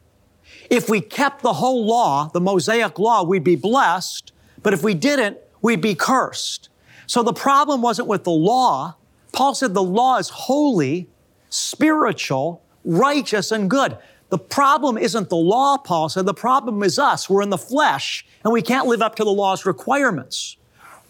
if 0.69 0.89
we 0.89 1.01
kept 1.01 1.43
the 1.43 1.55
whole 1.55 1.87
law, 1.87 2.31
the 2.33 2.41
Mosaic 2.41 2.99
law, 2.99 3.23
we'd 3.23 3.45
be 3.45 3.57
blessed. 3.57 4.33
But 4.63 4.73
if 4.73 4.83
we 4.83 4.95
didn't, 4.95 5.39
we'd 5.63 5.81
be 5.81 5.95
cursed. 5.95 6.69
So 7.07 7.23
the 7.23 7.33
problem 7.33 7.83
wasn't 7.83 8.09
with 8.09 8.25
the 8.25 8.31
law. 8.31 8.97
Paul 9.33 9.55
said 9.55 9.75
the 9.75 9.83
law 9.83 10.19
is 10.19 10.29
holy, 10.29 11.09
spiritual, 11.49 12.63
righteous, 12.85 13.51
and 13.51 13.69
good. 13.69 13.99
The 14.31 14.39
problem 14.39 14.97
isn't 14.97 15.29
the 15.29 15.37
law, 15.37 15.77
Paul 15.77 16.09
said. 16.09 16.25
The 16.25 16.35
problem 16.35 16.83
is 16.83 16.99
us. 16.99 17.29
We're 17.29 17.43
in 17.43 17.51
the 17.51 17.59
flesh 17.59 18.25
and 18.45 18.53
we 18.53 18.63
can't 18.63 18.87
live 18.87 19.03
up 19.03 19.17
to 19.17 19.25
the 19.25 19.33
law's 19.33 19.67
requirements. 19.67 20.57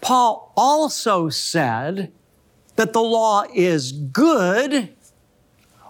Paul 0.00 0.52
also 0.56 1.28
said 1.28 2.12
that 2.76 2.94
the 2.94 3.02
law 3.02 3.44
is 3.54 3.92
good 3.92 4.88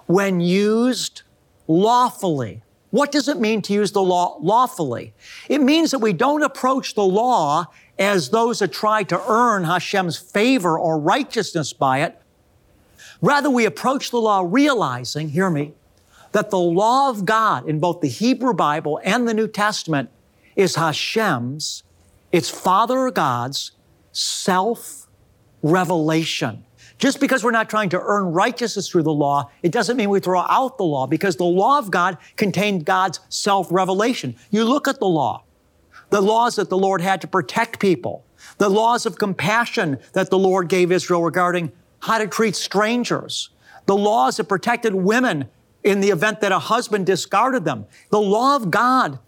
when 0.07 0.41
used 0.41 1.23
lawfully. 1.69 2.63
What 2.91 3.13
does 3.13 3.29
it 3.29 3.39
mean 3.39 3.63
to 3.63 3.73
use 3.73 3.93
the 3.93 4.03
law 4.03 4.37
lawfully? 4.41 5.15
It 5.49 5.61
means 5.61 5.93
that 5.93 6.01
we 6.01 6.13
don't 6.13 6.43
approach 6.43 6.95
the 6.95 7.05
law 7.05 7.67
as 7.97 8.31
those 8.31 8.59
that 8.59 8.73
try 8.73 9.05
to 9.05 9.23
earn 9.29 9.63
Hashem's 9.63 10.19
favor 10.19 10.77
or 10.77 10.99
righteousness 10.99 11.73
by 11.73 12.01
it. 12.03 12.21
Rather, 13.23 13.51
we 13.51 13.67
approach 13.67 14.11
the 14.11 14.21
law 14.21 14.45
realizing, 14.45 15.29
hear 15.29 15.51
me, 15.51 15.75
that 16.33 16.51
the 16.51 16.59
law 16.59 17.11
of 17.11 17.25
God 17.25 17.69
in 17.69 17.81
both 17.81 18.01
the 18.01 18.09
Hebrew 18.09 18.55
Bible 18.55 19.01
and 19.05 19.27
the 19.27 19.35
New 19.35 19.49
Testament 19.49 20.11
is 20.57 20.77
Hashem's, 20.77 21.83
it's 22.33 22.49
Father 22.49 23.11
God's 23.11 23.73
self 24.13 25.09
revelation. 25.63 26.65
Just 26.99 27.19
because 27.19 27.43
we're 27.43 27.51
not 27.51 27.71
trying 27.71 27.89
to 27.91 28.01
earn 28.01 28.27
righteousness 28.27 28.89
through 28.89 29.05
the 29.05 29.13
law, 29.13 29.51
it 29.63 29.73
doesn't 29.73 29.97
mean 29.97 30.11
we 30.11 30.21
throw 30.21 30.41
out 30.41 30.77
the 30.77 30.85
law 30.85 31.07
because 31.07 31.37
the 31.37 31.45
law 31.45 31.79
of 31.79 31.91
God 31.91 32.19
contained 32.37 32.85
God's 32.85 33.21
self 33.29 33.69
revelation. 33.71 34.37
You 34.51 34.65
look 34.65 34.87
at 34.87 34.99
the 34.99 35.07
law 35.07 35.45
the 36.11 36.21
laws 36.21 36.57
that 36.57 36.69
the 36.69 36.79
Lord 36.79 37.01
had 37.01 37.21
to 37.21 37.29
protect 37.29 37.79
people, 37.79 38.25
the 38.59 38.69
laws 38.69 39.07
of 39.07 39.19
compassion 39.19 39.99
that 40.13 40.29
the 40.29 40.39
Lord 40.39 40.69
gave 40.69 40.93
Israel 40.93 41.23
regarding 41.23 41.73
how 42.01 42.19
to 42.19 42.27
treat 42.27 42.57
strangers, 42.57 43.51
the 43.87 43.97
laws 43.97 44.37
that 44.37 44.45
protected 44.45 44.95
women 44.95 45.49
in 45.83 46.01
the 46.01 46.11
event 46.11 46.41
that 46.41 46.53
a 46.53 46.59
husband 46.59 47.07
discarded 47.07 47.65
them. 47.65 47.87
The 48.11 48.21
law 48.21 48.57
of 48.57 48.71
God 48.71 49.19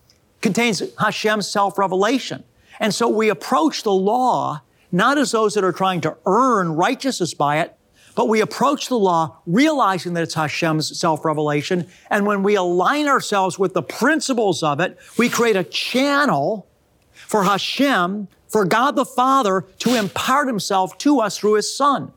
contains 0.41 0.83
Hashem's 0.99 1.49
self 1.49 1.79
revelation. 1.79 2.45
And 2.81 2.95
so 2.95 3.09
we 3.09 3.29
approach 3.29 3.83
the 3.83 3.93
law 3.93 4.63
not 4.91 5.17
as 5.17 5.33
those 5.33 5.55
that 5.55 5.65
are 5.65 5.73
trying 5.73 6.03
to 6.03 6.17
earn 6.27 6.73
righteousness 6.73 7.33
by 7.33 7.61
it, 7.61 7.75
but 8.15 8.29
we 8.29 8.43
approach 8.43 8.89
the 8.89 8.99
law 8.99 9.39
realizing 9.47 10.13
that 10.13 10.23
it's 10.23 10.35
Hashem's 10.35 10.99
self 10.99 11.25
revelation. 11.25 11.89
And 12.11 12.27
when 12.27 12.43
we 12.43 12.55
align 12.55 13.09
ourselves 13.09 13.59
with 13.59 13.73
the 13.73 13.83
principles 13.83 14.63
of 14.63 14.81
it, 14.81 14.99
we 15.17 15.31
create 15.31 15.57
a 15.57 15.65
channel 15.65 16.67
for 17.13 17.45
Hashem, 17.45 18.29
for 18.49 18.67
God 18.67 18.97
the 18.97 19.07
Father 19.07 19.63
to 19.79 19.95
impart 19.95 20.47
himself 20.47 20.99
to 20.99 21.21
us 21.21 21.39
through 21.39 21.55
his 21.55 21.75
Son. 21.75 22.13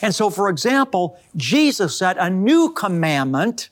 And 0.00 0.14
so, 0.14 0.30
for 0.30 0.48
example, 0.48 1.18
Jesus 1.36 1.98
said, 1.98 2.16
A 2.16 2.30
new 2.30 2.70
commandment 2.70 3.70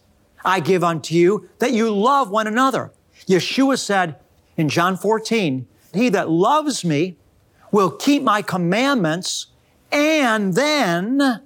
I 0.49 0.61
give 0.61 0.83
unto 0.83 1.15
you 1.15 1.47
that 1.59 1.73
you 1.73 1.95
love 1.95 2.31
one 2.31 2.47
another. 2.47 2.91
Yeshua 3.27 3.79
said 3.79 4.17
in 4.57 4.71
John 4.71 4.97
14, 4.97 5.67
He 5.93 6.09
that 6.09 6.31
loves 6.31 6.87
me 6.87 7.19
will 7.71 7.91
keep 7.91 8.23
my 8.23 8.41
commandments, 8.41 9.49
and 9.93 10.55
then 10.55 11.43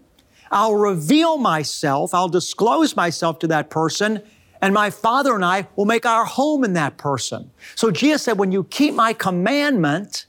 I'll 0.53 0.77
reveal 0.77 1.37
myself, 1.37 2.15
I'll 2.15 2.29
disclose 2.29 2.95
myself 2.95 3.41
to 3.41 3.49
that 3.49 3.71
person, 3.71 4.23
and 4.61 4.73
my 4.73 4.89
Father 4.89 5.35
and 5.35 5.45
I 5.45 5.67
will 5.75 5.85
make 5.85 6.07
our 6.07 6.25
home 6.25 6.63
in 6.63 6.75
that 6.75 6.97
person. 6.97 7.51
So 7.75 7.91
Jesus 7.91 8.23
said, 8.23 8.39
when 8.39 8.53
you 8.53 8.63
keep 8.63 8.95
my 8.95 9.15
commandment 9.15 10.27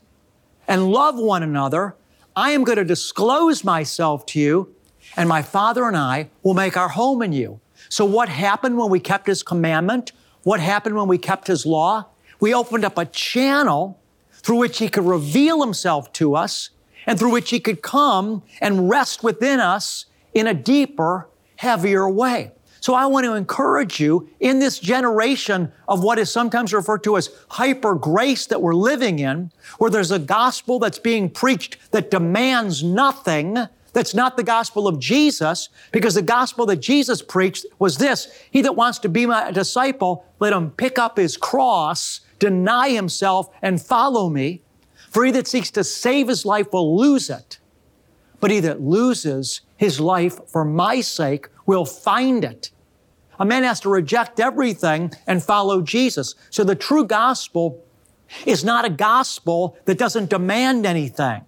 and 0.67 0.91
love 0.91 1.19
one 1.19 1.43
another, 1.43 1.95
I 2.35 2.51
am 2.51 2.63
going 2.63 2.79
to 2.79 2.85
disclose 2.85 3.63
myself 3.63 4.25
to 4.27 4.39
you, 4.39 4.75
and 5.15 5.29
my 5.29 5.43
Father 5.43 5.87
and 5.87 5.95
I 5.95 6.31
will 6.41 6.55
make 6.55 6.75
our 6.75 6.89
home 6.89 7.21
in 7.21 7.33
you. 7.33 7.59
So 7.93 8.05
what 8.05 8.27
happened 8.27 8.79
when 8.79 8.89
we 8.89 8.99
kept 8.99 9.27
His 9.27 9.43
commandment? 9.43 10.13
What 10.41 10.59
happened 10.59 10.95
when 10.95 11.07
we 11.07 11.19
kept 11.19 11.45
His 11.45 11.63
law? 11.63 12.07
We 12.39 12.51
opened 12.51 12.83
up 12.83 12.97
a 12.97 13.05
channel 13.05 14.01
through 14.31 14.57
which 14.57 14.79
He 14.79 14.89
could 14.89 15.05
reveal 15.05 15.61
Himself 15.61 16.11
to 16.13 16.35
us 16.35 16.71
and 17.05 17.19
through 17.19 17.29
which 17.29 17.51
He 17.51 17.59
could 17.59 17.83
come 17.83 18.41
and 18.59 18.89
rest 18.89 19.23
within 19.23 19.59
us 19.59 20.07
in 20.33 20.47
a 20.47 20.55
deeper, 20.55 21.29
heavier 21.57 22.09
way. 22.09 22.51
So 22.79 22.95
I 22.95 23.05
want 23.05 23.27
to 23.27 23.35
encourage 23.35 23.99
you 23.99 24.27
in 24.39 24.57
this 24.57 24.79
generation 24.79 25.71
of 25.87 26.03
what 26.03 26.17
is 26.17 26.31
sometimes 26.31 26.73
referred 26.73 27.03
to 27.03 27.15
as 27.15 27.29
hyper 27.51 27.93
grace 27.93 28.47
that 28.47 28.59
we're 28.59 28.73
living 28.73 29.19
in, 29.19 29.51
where 29.77 29.91
there's 29.91 30.09
a 30.09 30.17
gospel 30.17 30.79
that's 30.79 30.97
being 30.97 31.29
preached 31.29 31.77
that 31.91 32.09
demands 32.09 32.81
nothing, 32.81 33.67
that's 33.93 34.15
not 34.15 34.37
the 34.37 34.43
gospel 34.43 34.87
of 34.87 34.99
Jesus, 34.99 35.69
because 35.91 36.15
the 36.15 36.23
gospel 36.23 36.65
that 36.65 36.77
Jesus 36.77 37.21
preached 37.21 37.65
was 37.79 37.97
this 37.97 38.27
He 38.51 38.61
that 38.61 38.75
wants 38.75 38.99
to 38.99 39.09
be 39.09 39.25
my 39.25 39.51
disciple, 39.51 40.25
let 40.39 40.51
him 40.51 40.71
pick 40.71 40.99
up 40.99 41.17
his 41.17 41.37
cross, 41.37 42.21
deny 42.39 42.89
himself, 42.89 43.49
and 43.61 43.81
follow 43.81 44.29
me. 44.29 44.61
For 45.09 45.23
he 45.23 45.31
that 45.31 45.47
seeks 45.47 45.69
to 45.71 45.83
save 45.83 46.27
his 46.27 46.43
life 46.43 46.73
will 46.73 46.97
lose 46.97 47.29
it, 47.29 47.59
but 48.39 48.49
he 48.49 48.59
that 48.61 48.81
loses 48.81 49.61
his 49.77 49.99
life 49.99 50.39
for 50.49 50.65
my 50.65 51.01
sake 51.01 51.47
will 51.67 51.85
find 51.85 52.43
it. 52.43 52.71
A 53.39 53.45
man 53.45 53.63
has 53.63 53.79
to 53.81 53.89
reject 53.89 54.39
everything 54.39 55.11
and 55.27 55.43
follow 55.43 55.81
Jesus. 55.81 56.33
So 56.49 56.63
the 56.63 56.75
true 56.75 57.05
gospel 57.05 57.83
is 58.45 58.63
not 58.63 58.85
a 58.85 58.89
gospel 58.89 59.77
that 59.85 59.97
doesn't 59.99 60.29
demand 60.29 60.85
anything. 60.85 61.45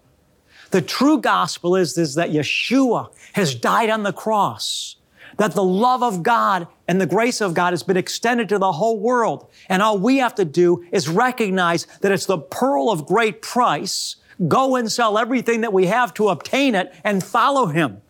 The 0.72 0.81
true 0.81 1.19
gospel 1.19 1.75
is, 1.75 1.98
is 1.98 2.15
that 2.15 2.31
Yeshua 2.31 3.12
has 3.34 3.55
died 3.55 3.89
on 3.89 4.03
the 4.03 4.13
cross, 4.13 4.95
that 5.38 5.53
the 5.53 5.63
love 5.63 6.03
of 6.03 6.24
God 6.24 6.67
and 6.88 7.00
the 7.00 7.05
grace 7.05 7.41
of 7.41 7.53
God 7.53 7.74
has 7.74 7.84
been 7.84 7.98
extended 7.98 8.50
to 8.50 8.57
the 8.57 8.74
whole 8.74 9.00
world. 9.00 9.48
And 9.69 9.81
all 9.81 9.98
we 9.98 10.17
have 10.17 10.36
to 10.36 10.45
do 10.45 10.86
is 10.91 11.07
recognize 11.10 11.86
that 12.01 12.12
it's 12.12 12.25
the 12.25 12.38
pearl 12.38 12.89
of 12.89 13.05
great 13.05 13.41
price. 13.41 14.15
Go 14.48 14.75
and 14.75 14.91
sell 14.91 15.17
everything 15.17 15.62
that 15.62 15.74
we 15.74 15.88
have 15.88 16.13
to 16.15 16.29
obtain 16.29 16.75
it 16.75 16.93
and 17.03 17.24
follow 17.24 17.67
Him. 17.67 18.01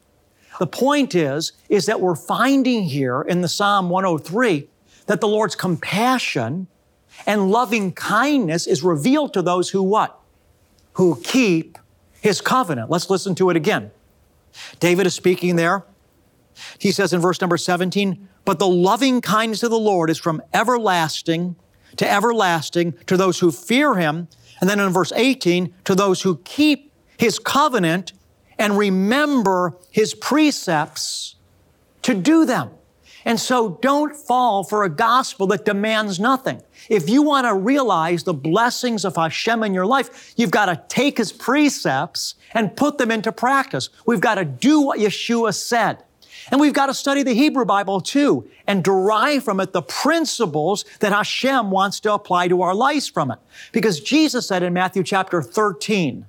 The 0.59 0.67
point 0.67 1.15
is, 1.15 1.51
is 1.69 1.85
that 1.88 2.00
we're 2.00 2.15
finding 2.15 2.83
here 2.83 3.21
in 3.21 3.41
the 3.41 3.50
Psalm 3.50 3.89
103 3.89 4.69
that 5.07 5.21
the 5.21 5.27
Lord's 5.27 5.55
compassion 5.55 6.67
and 7.25 7.51
loving 7.51 7.91
kindness 7.91 8.67
is 8.67 8.83
revealed 8.83 9.33
to 9.33 9.41
those 9.41 9.69
who 9.69 9.83
what? 9.83 10.19
Who 10.93 11.19
keep 11.21 11.77
His 12.25 12.41
covenant. 12.41 12.89
Let's 12.89 13.12
listen 13.12 13.36
to 13.36 13.51
it 13.51 13.55
again. 13.55 13.91
David 14.79 15.05
is 15.05 15.13
speaking 15.13 15.58
there. 15.58 15.84
He 16.79 16.91
says 16.91 17.13
in 17.13 17.22
verse 17.22 17.39
number 17.39 17.55
17, 17.55 18.27
but 18.46 18.58
the 18.58 18.67
loving 18.67 19.22
kindness 19.22 19.62
of 19.62 19.70
the 19.70 19.77
Lord 19.77 20.10
is 20.10 20.17
from 20.17 20.41
everlasting 20.51 21.55
to 21.98 22.12
everlasting 22.12 22.94
to 23.05 23.15
those 23.15 23.41
who 23.41 23.51
fear 23.51 23.94
Him. 23.94 24.27
And 24.60 24.67
then 24.67 24.79
in 24.79 24.91
verse 24.91 25.12
18, 25.15 25.72
to 25.84 25.94
those 25.94 26.24
who 26.24 26.38
keep 26.38 26.91
His 27.15 27.38
covenant 27.38 28.13
and 28.58 28.75
remember 28.75 29.75
his 29.91 30.15
precepts 30.15 31.36
to 32.01 32.15
do 32.15 32.44
them. 32.44 32.72
And 33.25 33.39
so 33.39 33.79
don't 33.82 34.15
fall 34.15 34.63
for 34.63 34.84
a 34.84 34.89
gospel 34.89 35.48
that 35.48 35.65
demands 35.65 36.20
nothing. 36.20 36.62
If 36.89 37.10
you 37.10 37.24
want 37.24 37.48
to 37.48 37.55
realize 37.55 38.24
the 38.24 38.36
blessings 38.36 39.03
of 39.03 39.15
Hashem 39.15 39.63
in 39.63 39.74
your 39.74 39.88
life, 39.88 40.34
you've 40.38 40.51
got 40.51 40.67
to 40.67 40.84
take 40.88 41.17
his 41.17 41.32
precepts 41.32 42.36
and 42.53 42.77
put 42.77 43.00
them 43.00 43.10
into 43.10 43.32
practice. 43.32 43.89
We've 44.05 44.22
got 44.22 44.36
to 44.36 44.46
do 44.46 44.79
what 44.82 45.00
Yeshua 45.00 45.55
said. 45.55 46.03
And 46.51 46.62
we've 46.62 46.74
got 46.74 46.88
to 46.88 46.94
study 46.94 47.24
the 47.24 47.34
Hebrew 47.34 47.65
Bible 47.65 48.00
too 48.00 48.48
and 48.67 48.84
derive 48.84 49.44
from 49.44 49.60
it 49.60 49.74
the 49.74 49.82
principles 49.82 50.86
that 51.00 51.12
Hashem 51.12 51.72
wants 51.72 52.00
to 52.01 52.13
apply 52.13 52.50
to 52.50 52.62
our 52.62 52.75
lives 52.75 53.10
from 53.10 53.32
it. 53.32 53.39
Because 53.72 54.00
Jesus 54.00 54.48
said 54.48 54.62
in 54.62 54.72
Matthew 54.72 55.01
chapter 55.01 55.41
13, 55.41 56.27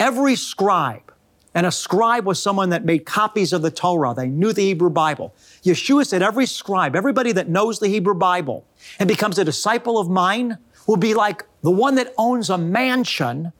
every 0.00 0.34
scribe, 0.34 1.13
and 1.54 1.66
a 1.66 1.72
scribe 1.72 2.26
was 2.26 2.42
someone 2.42 2.70
that 2.70 2.84
made 2.84 3.06
copies 3.06 3.52
of 3.52 3.62
the 3.62 3.70
Torah. 3.70 4.12
They 4.14 4.26
knew 4.26 4.52
the 4.52 4.62
Hebrew 4.62 4.90
Bible. 4.90 5.34
Yeshua 5.62 6.04
said 6.04 6.22
every 6.22 6.46
scribe, 6.46 6.96
everybody 6.96 7.32
that 7.32 7.48
knows 7.48 7.78
the 7.78 7.88
Hebrew 7.88 8.14
Bible 8.14 8.66
and 8.98 9.08
becomes 9.08 9.38
a 9.38 9.44
disciple 9.44 9.98
of 9.98 10.10
mine 10.10 10.58
will 10.86 10.96
be 10.96 11.14
like 11.14 11.44
the 11.62 11.70
one 11.70 11.94
that 11.94 12.12
owns 12.18 12.50
a 12.50 12.58
mansion 12.58 13.52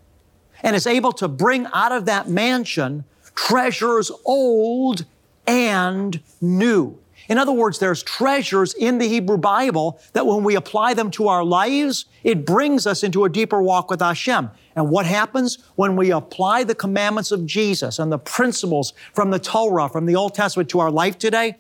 and 0.63 0.75
is 0.75 0.87
able 0.87 1.13
to 1.13 1.29
bring 1.29 1.67
out 1.73 1.93
of 1.93 2.07
that 2.07 2.29
mansion 2.29 3.05
treasures 3.35 4.11
old 4.25 5.05
and 5.47 6.21
new. 6.41 6.99
In 7.29 7.39
other 7.39 7.53
words, 7.53 7.79
there's 7.79 8.03
treasures 8.03 8.75
in 8.75 8.99
the 8.99 9.09
Hebrew 9.09 9.39
Bible 9.39 10.01
that 10.13 10.27
when 10.27 10.45
we 10.45 10.57
apply 10.57 10.95
them 10.95 11.11
to 11.13 11.29
our 11.29 11.45
lives, 11.45 12.07
it 12.23 12.45
brings 12.45 12.87
us 12.87 13.03
into 13.03 13.25
a 13.25 13.29
deeper 13.29 13.63
walk 13.63 13.91
with 13.91 14.01
Hashem. 14.01 14.51
And 14.77 14.91
what 14.91 15.07
happens 15.07 15.59
when 15.77 15.97
we 15.97 16.11
apply 16.11 16.65
the 16.65 16.75
commandments 16.75 17.31
of 17.31 17.47
Jesus 17.47 17.99
and 17.99 18.11
the 18.11 18.19
principles 18.19 18.93
from 19.13 19.31
the 19.31 19.39
Torah, 19.39 19.89
from 19.89 20.07
the 20.07 20.17
Old 20.17 20.35
Testament 20.35 20.69
to 20.71 20.81
our 20.81 20.91
life 20.91 21.19
today? 21.19 21.57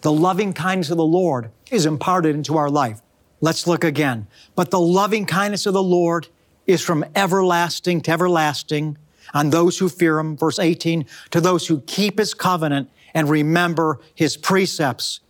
The 0.00 0.12
loving 0.12 0.52
kindness 0.52 0.90
of 0.90 0.96
the 0.96 1.04
Lord 1.04 1.50
is 1.70 1.86
imparted 1.86 2.34
into 2.34 2.56
our 2.56 2.70
life. 2.70 3.00
Let's 3.40 3.66
look 3.66 3.84
again. 3.84 4.26
But 4.54 4.70
the 4.70 4.80
loving 4.80 5.26
kindness 5.26 5.66
of 5.66 5.74
the 5.74 5.82
Lord 5.82 6.28
is 6.66 6.82
from 6.82 7.04
everlasting 7.14 8.00
to 8.02 8.10
everlasting 8.10 8.98
on 9.34 9.50
those 9.50 9.78
who 9.78 9.88
fear 9.88 10.18
him. 10.18 10.36
Verse 10.36 10.58
18, 10.58 11.06
to 11.30 11.40
those 11.40 11.66
who 11.66 11.80
keep 11.82 12.18
his 12.18 12.34
covenant 12.34 12.90
and 13.14 13.28
remember 13.28 14.00
his 14.14 14.36
precepts 14.36 15.20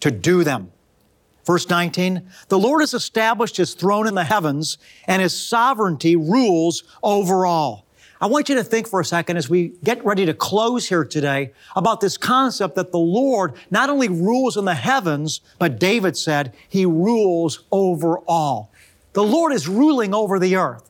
to 0.00 0.10
do 0.10 0.44
them. 0.44 0.72
Verse 1.44 1.68
19, 1.68 2.28
the 2.48 2.58
Lord 2.58 2.82
has 2.82 2.94
established 2.94 3.56
his 3.56 3.74
throne 3.74 4.06
in 4.06 4.14
the 4.14 4.24
heavens 4.24 4.78
and 5.08 5.20
his 5.20 5.36
sovereignty 5.36 6.14
rules 6.14 6.84
over 7.02 7.44
all. 7.46 7.86
I 8.20 8.26
want 8.26 8.48
you 8.48 8.54
to 8.54 8.62
think 8.62 8.86
for 8.86 9.00
a 9.00 9.04
second 9.04 9.36
as 9.36 9.50
we 9.50 9.72
get 9.82 10.04
ready 10.04 10.24
to 10.26 10.34
close 10.34 10.88
here 10.88 11.04
today 11.04 11.52
about 11.74 12.00
this 12.00 12.16
concept 12.16 12.76
that 12.76 12.92
the 12.92 12.98
Lord 12.98 13.54
not 13.72 13.90
only 13.90 14.08
rules 14.08 14.56
in 14.56 14.64
the 14.64 14.76
heavens, 14.76 15.40
but 15.58 15.80
David 15.80 16.16
said 16.16 16.54
he 16.68 16.86
rules 16.86 17.64
over 17.72 18.18
all. 18.20 18.70
The 19.14 19.24
Lord 19.24 19.52
is 19.52 19.66
ruling 19.66 20.14
over 20.14 20.38
the 20.38 20.54
earth. 20.54 20.88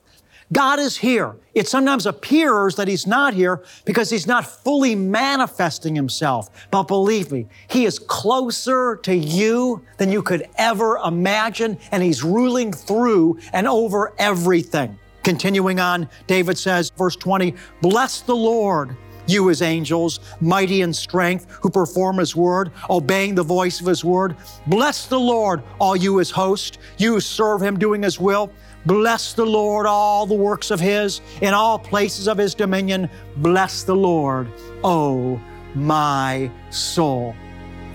God 0.53 0.79
is 0.79 0.95
here. 0.95 1.35
It 1.53 1.67
sometimes 1.67 2.05
appears 2.05 2.75
that 2.75 2.87
He's 2.87 3.05
not 3.05 3.33
here 3.33 3.63
because 3.85 4.09
He's 4.09 4.27
not 4.27 4.45
fully 4.45 4.95
manifesting 4.95 5.95
Himself. 5.95 6.49
But 6.71 6.83
believe 6.83 7.31
me, 7.31 7.47
He 7.67 7.85
is 7.85 7.99
closer 7.99 8.95
to 9.03 9.15
you 9.15 9.83
than 9.97 10.11
you 10.11 10.21
could 10.21 10.47
ever 10.57 10.97
imagine, 10.97 11.77
and 11.91 12.01
He's 12.01 12.23
ruling 12.23 12.71
through 12.71 13.39
and 13.51 13.67
over 13.67 14.13
everything. 14.17 14.97
Continuing 15.23 15.79
on, 15.79 16.09
David 16.27 16.57
says, 16.57 16.91
verse 16.97 17.15
20, 17.15 17.55
Bless 17.81 18.21
the 18.21 18.35
Lord, 18.35 18.95
you 19.25 19.47
his 19.47 19.61
angels, 19.61 20.19
mighty 20.41 20.81
in 20.81 20.93
strength, 20.93 21.47
who 21.61 21.69
perform 21.69 22.17
his 22.17 22.35
word, 22.35 22.71
obeying 22.89 23.35
the 23.35 23.43
voice 23.43 23.79
of 23.79 23.87
his 23.87 24.03
word. 24.03 24.35
Bless 24.67 25.07
the 25.07 25.19
Lord, 25.19 25.63
all 25.79 25.95
you 25.95 26.17
his 26.17 26.29
host, 26.29 26.79
you 26.97 27.13
who 27.13 27.19
serve 27.21 27.61
him 27.61 27.79
doing 27.79 28.03
his 28.03 28.19
will. 28.19 28.51
Bless 28.85 29.33
the 29.33 29.45
Lord, 29.45 29.85
all 29.85 30.25
the 30.25 30.35
works 30.35 30.69
of 30.71 30.79
His, 30.79 31.21
in 31.41 31.53
all 31.53 31.79
places 31.79 32.27
of 32.27 32.37
His 32.37 32.53
dominion. 32.53 33.09
Bless 33.37 33.83
the 33.83 33.95
Lord, 33.95 34.47
oh 34.83 35.39
my 35.73 36.51
soul. 36.69 37.35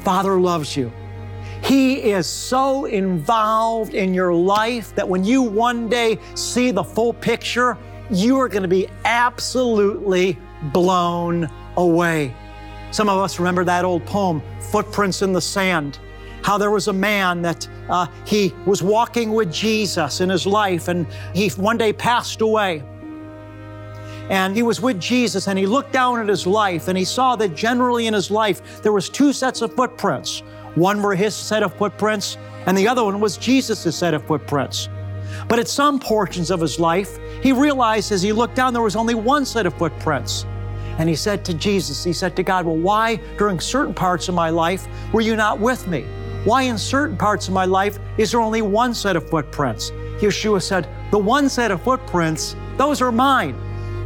Father 0.00 0.40
loves 0.40 0.76
you. 0.76 0.90
He 1.62 1.96
is 2.12 2.26
so 2.26 2.86
involved 2.86 3.94
in 3.94 4.14
your 4.14 4.32
life 4.32 4.94
that 4.94 5.08
when 5.08 5.24
you 5.24 5.42
one 5.42 5.88
day 5.88 6.18
see 6.34 6.70
the 6.70 6.84
full 6.84 7.12
picture, 7.12 7.76
you 8.10 8.38
are 8.38 8.48
going 8.48 8.62
to 8.62 8.68
be 8.68 8.88
absolutely 9.04 10.38
blown 10.72 11.50
away. 11.76 12.34
Some 12.90 13.08
of 13.08 13.18
us 13.18 13.38
remember 13.38 13.64
that 13.64 13.84
old 13.84 14.06
poem, 14.06 14.42
Footprints 14.70 15.20
in 15.20 15.32
the 15.32 15.40
Sand 15.40 15.98
how 16.42 16.58
there 16.58 16.70
was 16.70 16.88
a 16.88 16.92
man 16.92 17.42
that 17.42 17.68
uh, 17.88 18.06
he 18.24 18.54
was 18.66 18.82
walking 18.82 19.32
with 19.32 19.52
Jesus 19.52 20.20
in 20.20 20.28
his 20.28 20.46
life 20.46 20.88
and 20.88 21.06
he 21.34 21.48
one 21.50 21.78
day 21.78 21.92
passed 21.92 22.40
away. 22.40 22.82
And 24.30 24.54
he 24.54 24.62
was 24.62 24.80
with 24.80 25.00
Jesus 25.00 25.48
and 25.48 25.58
he 25.58 25.66
looked 25.66 25.92
down 25.92 26.20
at 26.20 26.28
his 26.28 26.46
life 26.46 26.88
and 26.88 26.98
he 26.98 27.04
saw 27.04 27.34
that 27.36 27.54
generally 27.54 28.06
in 28.06 28.14
his 28.14 28.30
life 28.30 28.82
there 28.82 28.92
was 28.92 29.08
two 29.08 29.32
sets 29.32 29.62
of 29.62 29.74
footprints. 29.74 30.42
One 30.74 31.02
were 31.02 31.14
his 31.14 31.34
set 31.34 31.62
of 31.62 31.74
footprints 31.74 32.36
and 32.66 32.76
the 32.76 32.86
other 32.86 33.04
one 33.04 33.20
was 33.20 33.36
Jesus' 33.36 33.96
set 33.96 34.12
of 34.14 34.26
footprints. 34.26 34.88
But 35.48 35.58
at 35.58 35.68
some 35.68 35.98
portions 35.98 36.50
of 36.50 36.60
his 36.60 36.78
life, 36.78 37.18
he 37.42 37.52
realized 37.52 38.12
as 38.12 38.22
he 38.22 38.32
looked 38.32 38.54
down 38.54 38.72
there 38.72 38.82
was 38.82 38.96
only 38.96 39.14
one 39.14 39.44
set 39.44 39.66
of 39.66 39.74
footprints. 39.74 40.44
And 40.98 41.08
he 41.08 41.14
said 41.14 41.44
to 41.44 41.54
Jesus, 41.54 42.02
he 42.02 42.12
said 42.12 42.34
to 42.36 42.42
God, 42.42 42.66
Well, 42.66 42.76
why 42.76 43.16
during 43.36 43.60
certain 43.60 43.94
parts 43.94 44.28
of 44.28 44.34
my 44.34 44.50
life 44.50 44.86
were 45.12 45.20
you 45.20 45.36
not 45.36 45.60
with 45.60 45.86
me? 45.86 46.04
Why, 46.44 46.62
in 46.62 46.78
certain 46.78 47.16
parts 47.16 47.48
of 47.48 47.54
my 47.54 47.64
life, 47.64 47.98
is 48.16 48.30
there 48.30 48.40
only 48.40 48.62
one 48.62 48.94
set 48.94 49.16
of 49.16 49.28
footprints? 49.28 49.90
Yeshua 50.20 50.62
said, 50.62 50.88
The 51.10 51.18
one 51.18 51.48
set 51.48 51.70
of 51.70 51.82
footprints, 51.82 52.54
those 52.76 53.02
are 53.02 53.12
mine. 53.12 53.56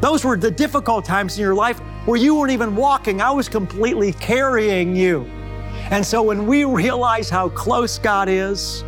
Those 0.01 0.25
were 0.25 0.37
the 0.37 0.51
difficult 0.51 1.05
times 1.05 1.37
in 1.37 1.42
your 1.42 1.55
life 1.55 1.79
where 2.07 2.18
you 2.18 2.35
weren't 2.35 2.51
even 2.51 2.75
walking. 2.75 3.21
I 3.21 3.31
was 3.31 3.49
completely 3.49 4.12
carrying 4.14 4.97
you. 4.97 5.25
And 5.90 6.05
so 6.05 6.23
when 6.23 6.47
we 6.47 6.64
realize 6.64 7.29
how 7.29 7.51
close 7.51 7.99
God 7.99 8.29
is, 8.29 8.83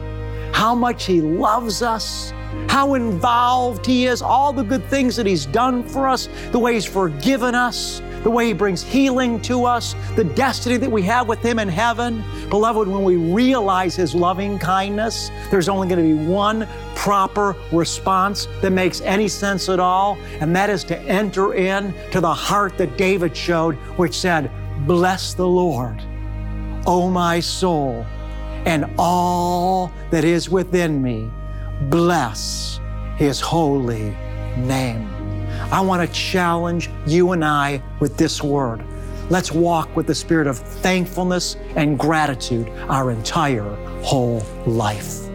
how 0.52 0.74
much 0.74 1.04
He 1.04 1.20
loves 1.20 1.82
us, 1.82 2.32
how 2.68 2.94
involved 2.94 3.84
He 3.84 4.06
is, 4.06 4.22
all 4.22 4.52
the 4.52 4.64
good 4.64 4.84
things 4.86 5.16
that 5.16 5.26
He's 5.26 5.46
done 5.46 5.82
for 5.82 6.08
us, 6.08 6.28
the 6.50 6.58
way 6.58 6.74
He's 6.74 6.84
forgiven 6.84 7.54
us, 7.54 8.00
the 8.24 8.30
way 8.30 8.48
He 8.48 8.52
brings 8.52 8.82
healing 8.82 9.40
to 9.42 9.64
us, 9.64 9.94
the 10.16 10.24
destiny 10.24 10.78
that 10.78 10.90
we 10.90 11.02
have 11.02 11.28
with 11.28 11.40
Him 11.40 11.60
in 11.60 11.68
heaven. 11.68 12.24
Beloved, 12.48 12.88
when 12.88 13.04
we 13.04 13.16
realize 13.16 13.94
His 13.94 14.14
loving 14.14 14.58
kindness, 14.58 15.30
there's 15.50 15.68
only 15.68 15.86
going 15.86 16.02
to 16.02 16.16
be 16.16 16.26
one 16.26 16.66
proper 16.96 17.54
response 17.70 18.48
that 18.62 18.70
makes 18.70 19.02
any 19.02 19.28
sense 19.28 19.68
at 19.68 19.78
all, 19.78 20.18
and 20.40 20.56
that 20.56 20.70
is 20.70 20.82
to 20.84 20.98
enter 21.00 21.54
in 21.54 21.94
to 22.10 22.20
the 22.20 22.34
heart 22.34 22.76
that 22.78 22.96
David 22.96 23.36
showed, 23.36 23.76
which 23.96 24.18
said, 24.18 24.50
Bless 24.86 25.34
the 25.34 25.46
Lord, 25.46 26.02
O 26.86 27.10
my 27.10 27.40
soul, 27.40 28.06
and 28.64 28.90
all 28.98 29.92
that 30.10 30.24
is 30.24 30.48
within 30.48 31.02
me. 31.02 31.30
Bless 31.90 32.80
His 33.18 33.40
holy 33.40 34.16
name. 34.56 35.13
I 35.70 35.80
want 35.80 36.06
to 36.06 36.14
challenge 36.14 36.90
you 37.06 37.32
and 37.32 37.44
I 37.44 37.82
with 38.00 38.16
this 38.16 38.42
word. 38.42 38.84
Let's 39.30 39.52
walk 39.52 39.96
with 39.96 40.06
the 40.06 40.14
spirit 40.14 40.46
of 40.46 40.58
thankfulness 40.58 41.56
and 41.76 41.98
gratitude 41.98 42.68
our 42.88 43.10
entire 43.10 43.74
whole 44.02 44.42
life. 44.66 45.33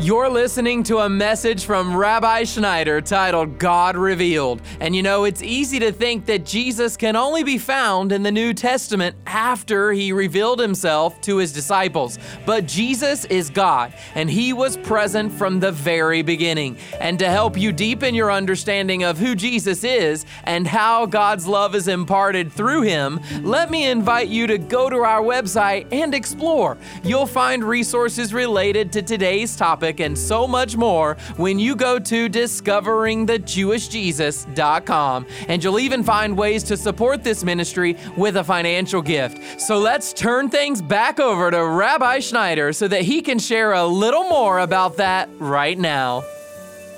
You're 0.00 0.28
listening 0.28 0.84
to 0.84 0.98
a 0.98 1.08
message 1.08 1.64
from 1.64 1.94
Rabbi 1.94 2.44
Schneider 2.44 3.00
titled 3.00 3.58
God 3.58 3.96
Revealed. 3.96 4.62
And 4.78 4.94
you 4.94 5.02
know, 5.02 5.24
it's 5.24 5.42
easy 5.42 5.80
to 5.80 5.90
think 5.90 6.26
that 6.26 6.46
Jesus 6.46 6.96
can 6.96 7.16
only 7.16 7.42
be 7.42 7.58
found 7.58 8.12
in 8.12 8.22
the 8.22 8.30
New 8.30 8.54
Testament 8.54 9.16
after 9.26 9.90
he 9.90 10.12
revealed 10.12 10.60
himself 10.60 11.20
to 11.22 11.38
his 11.38 11.52
disciples. 11.52 12.16
But 12.46 12.64
Jesus 12.64 13.24
is 13.24 13.50
God, 13.50 13.92
and 14.14 14.30
he 14.30 14.52
was 14.52 14.76
present 14.76 15.32
from 15.32 15.58
the 15.58 15.72
very 15.72 16.22
beginning. 16.22 16.78
And 17.00 17.18
to 17.18 17.28
help 17.28 17.58
you 17.58 17.72
deepen 17.72 18.14
your 18.14 18.30
understanding 18.30 19.02
of 19.02 19.18
who 19.18 19.34
Jesus 19.34 19.82
is 19.82 20.26
and 20.44 20.64
how 20.64 21.06
God's 21.06 21.48
love 21.48 21.74
is 21.74 21.88
imparted 21.88 22.52
through 22.52 22.82
him, 22.82 23.20
let 23.42 23.68
me 23.68 23.90
invite 23.90 24.28
you 24.28 24.46
to 24.46 24.58
go 24.58 24.88
to 24.88 24.98
our 24.98 25.22
website 25.22 25.88
and 25.90 26.14
explore. 26.14 26.78
You'll 27.02 27.26
find 27.26 27.64
resources 27.64 28.32
related 28.32 28.92
to 28.92 29.02
today's 29.02 29.56
topic 29.56 29.87
topic 29.88 30.00
and 30.00 30.18
so 30.18 30.46
much 30.46 30.76
more 30.76 31.16
when 31.36 31.58
you 31.58 31.74
go 31.74 31.98
to 31.98 32.28
discoveringthejewishjesus.com. 32.28 35.26
And 35.48 35.64
you'll 35.64 35.80
even 35.80 36.02
find 36.02 36.36
ways 36.36 36.62
to 36.64 36.76
support 36.76 37.24
this 37.24 37.42
ministry 37.44 37.96
with 38.16 38.36
a 38.36 38.44
financial 38.44 39.00
gift. 39.02 39.60
So 39.60 39.78
let's 39.78 40.12
turn 40.12 40.50
things 40.50 40.82
back 40.82 41.20
over 41.20 41.50
to 41.50 41.66
Rabbi 41.66 42.20
Schneider 42.20 42.72
so 42.72 42.86
that 42.88 43.02
he 43.02 43.20
can 43.22 43.38
share 43.38 43.72
a 43.72 43.86
little 43.86 44.28
more 44.28 44.58
about 44.58 44.98
that 44.98 45.30
right 45.38 45.78
now. 45.78 46.22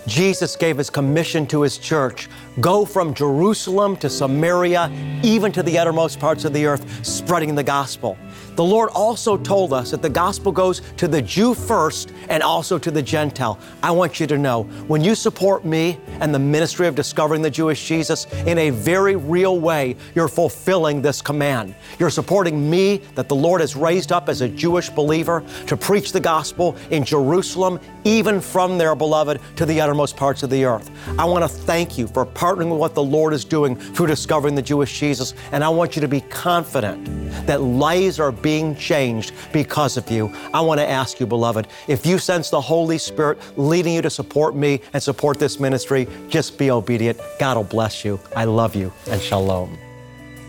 Jesus 0.06 0.56
gave 0.56 0.78
his 0.78 0.88
commission 0.90 1.46
to 1.48 1.60
his 1.62 1.78
church 1.78 2.28
go 2.60 2.84
from 2.84 3.14
Jerusalem 3.14 3.96
to 3.98 4.10
Samaria, 4.10 4.90
even 5.22 5.52
to 5.52 5.62
the 5.62 5.78
uttermost 5.78 6.18
parts 6.18 6.44
of 6.44 6.52
the 6.52 6.66
earth, 6.66 7.06
spreading 7.06 7.54
the 7.54 7.62
gospel. 7.62 8.18
The 8.60 8.66
Lord 8.66 8.90
also 8.90 9.38
told 9.38 9.72
us 9.72 9.90
that 9.90 10.02
the 10.02 10.10
gospel 10.10 10.52
goes 10.52 10.82
to 10.98 11.08
the 11.08 11.22
Jew 11.22 11.54
first 11.54 12.12
and 12.28 12.42
also 12.42 12.76
to 12.78 12.90
the 12.90 13.00
Gentile. 13.00 13.58
I 13.82 13.90
want 13.90 14.20
you 14.20 14.26
to 14.26 14.36
know 14.36 14.64
when 14.86 15.02
you 15.02 15.14
support 15.14 15.64
me 15.64 15.98
and 16.20 16.34
the 16.34 16.38
ministry 16.38 16.86
of 16.86 16.94
discovering 16.94 17.40
the 17.40 17.50
Jewish 17.50 17.82
Jesus 17.88 18.26
in 18.44 18.58
a 18.58 18.68
very 18.68 19.16
real 19.16 19.58
way, 19.58 19.96
you're 20.14 20.28
fulfilling 20.28 21.00
this 21.00 21.22
command. 21.22 21.74
You're 21.98 22.10
supporting 22.10 22.68
me 22.68 22.98
that 23.14 23.30
the 23.30 23.34
Lord 23.34 23.62
has 23.62 23.76
raised 23.76 24.12
up 24.12 24.28
as 24.28 24.42
a 24.42 24.48
Jewish 24.50 24.90
believer 24.90 25.42
to 25.66 25.74
preach 25.74 26.12
the 26.12 26.20
gospel 26.20 26.76
in 26.90 27.02
Jerusalem, 27.02 27.80
even 28.04 28.42
from 28.42 28.76
their 28.76 28.94
beloved 28.94 29.40
to 29.56 29.64
the 29.64 29.80
uttermost 29.80 30.18
parts 30.18 30.42
of 30.42 30.50
the 30.50 30.66
earth. 30.66 30.90
I 31.18 31.24
want 31.24 31.44
to 31.44 31.48
thank 31.48 31.96
you 31.96 32.06
for 32.08 32.26
partnering 32.26 32.68
with 32.68 32.78
what 32.78 32.94
the 32.94 33.02
Lord 33.02 33.32
is 33.32 33.46
doing 33.46 33.74
through 33.74 34.08
discovering 34.08 34.54
the 34.54 34.60
Jewish 34.60 35.00
Jesus, 35.00 35.32
and 35.50 35.64
I 35.64 35.70
want 35.70 35.96
you 35.96 36.02
to 36.02 36.08
be 36.08 36.20
confident 36.20 37.06
that 37.46 37.62
lives 37.62 38.20
are 38.20 38.30
being 38.30 38.49
being 38.50 38.74
changed 38.74 39.32
because 39.52 39.96
of 39.96 40.10
you. 40.10 40.28
I 40.52 40.60
want 40.60 40.80
to 40.80 40.88
ask 40.88 41.20
you, 41.20 41.26
beloved, 41.26 41.68
if 41.86 42.04
you 42.04 42.18
sense 42.18 42.50
the 42.50 42.60
Holy 42.60 42.98
Spirit 42.98 43.38
leading 43.56 43.94
you 43.94 44.02
to 44.02 44.10
support 44.10 44.56
me 44.56 44.80
and 44.92 45.00
support 45.00 45.38
this 45.38 45.60
ministry, 45.60 46.08
just 46.28 46.58
be 46.58 46.68
obedient. 46.68 47.16
God 47.38 47.56
will 47.56 47.62
bless 47.62 48.04
you. 48.04 48.18
I 48.34 48.46
love 48.46 48.74
you, 48.74 48.92
and 49.06 49.22
shalom. 49.22 49.89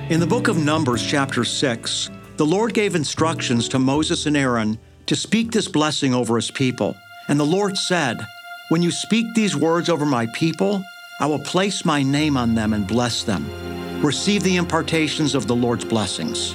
In 0.08 0.20
the 0.20 0.26
book 0.26 0.48
of 0.48 0.56
Numbers, 0.56 1.04
chapter 1.04 1.44
6, 1.44 2.10
the 2.36 2.46
Lord 2.46 2.74
gave 2.74 2.94
instructions 2.94 3.68
to 3.68 3.78
Moses 3.78 4.26
and 4.26 4.36
Aaron 4.36 4.78
to 5.06 5.16
speak 5.16 5.50
this 5.50 5.68
blessing 5.68 6.14
over 6.14 6.36
his 6.36 6.50
people. 6.50 6.96
And 7.28 7.40
the 7.40 7.44
Lord 7.44 7.76
said, 7.76 8.24
When 8.68 8.82
you 8.82 8.90
speak 8.90 9.34
these 9.34 9.56
words 9.56 9.88
over 9.88 10.06
my 10.06 10.26
people, 10.26 10.82
I 11.18 11.26
will 11.26 11.38
place 11.38 11.84
my 11.84 12.02
name 12.02 12.36
on 12.36 12.54
them 12.54 12.72
and 12.72 12.86
bless 12.86 13.22
them. 13.22 13.46
Receive 14.02 14.42
the 14.42 14.56
impartations 14.56 15.34
of 15.34 15.46
the 15.46 15.56
Lord's 15.56 15.84
blessings. 15.84 16.54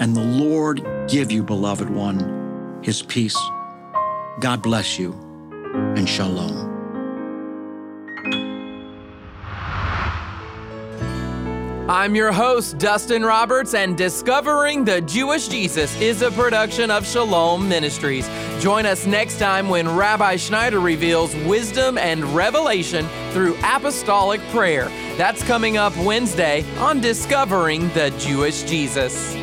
and 0.00 0.16
the 0.16 0.24
Lord 0.24 0.84
give 1.08 1.30
you, 1.30 1.44
beloved 1.44 1.88
one, 1.88 2.80
his 2.82 3.02
peace. 3.02 3.38
God 4.40 4.62
bless 4.62 4.98
you, 4.98 5.12
and 5.94 6.08
shalom. 6.08 6.68
I'm 11.90 12.14
your 12.14 12.32
host, 12.32 12.78
Dustin 12.78 13.24
Roberts, 13.24 13.74
and 13.74 13.98
Discovering 13.98 14.84
the 14.84 15.00
Jewish 15.02 15.48
Jesus 15.48 16.00
is 16.00 16.22
a 16.22 16.30
production 16.30 16.88
of 16.88 17.04
Shalom 17.04 17.68
Ministries. 17.68 18.30
Join 18.60 18.86
us 18.86 19.06
next 19.06 19.40
time 19.40 19.68
when 19.68 19.96
Rabbi 19.96 20.36
Schneider 20.36 20.78
reveals 20.78 21.34
wisdom 21.46 21.98
and 21.98 22.24
revelation 22.24 23.08
through 23.32 23.56
apostolic 23.64 24.40
prayer. 24.50 24.84
That's 25.18 25.42
coming 25.42 25.78
up 25.78 25.94
Wednesday 25.98 26.64
on 26.78 27.00
Discovering 27.00 27.88
the 27.88 28.14
Jewish 28.20 28.62
Jesus. 28.62 29.34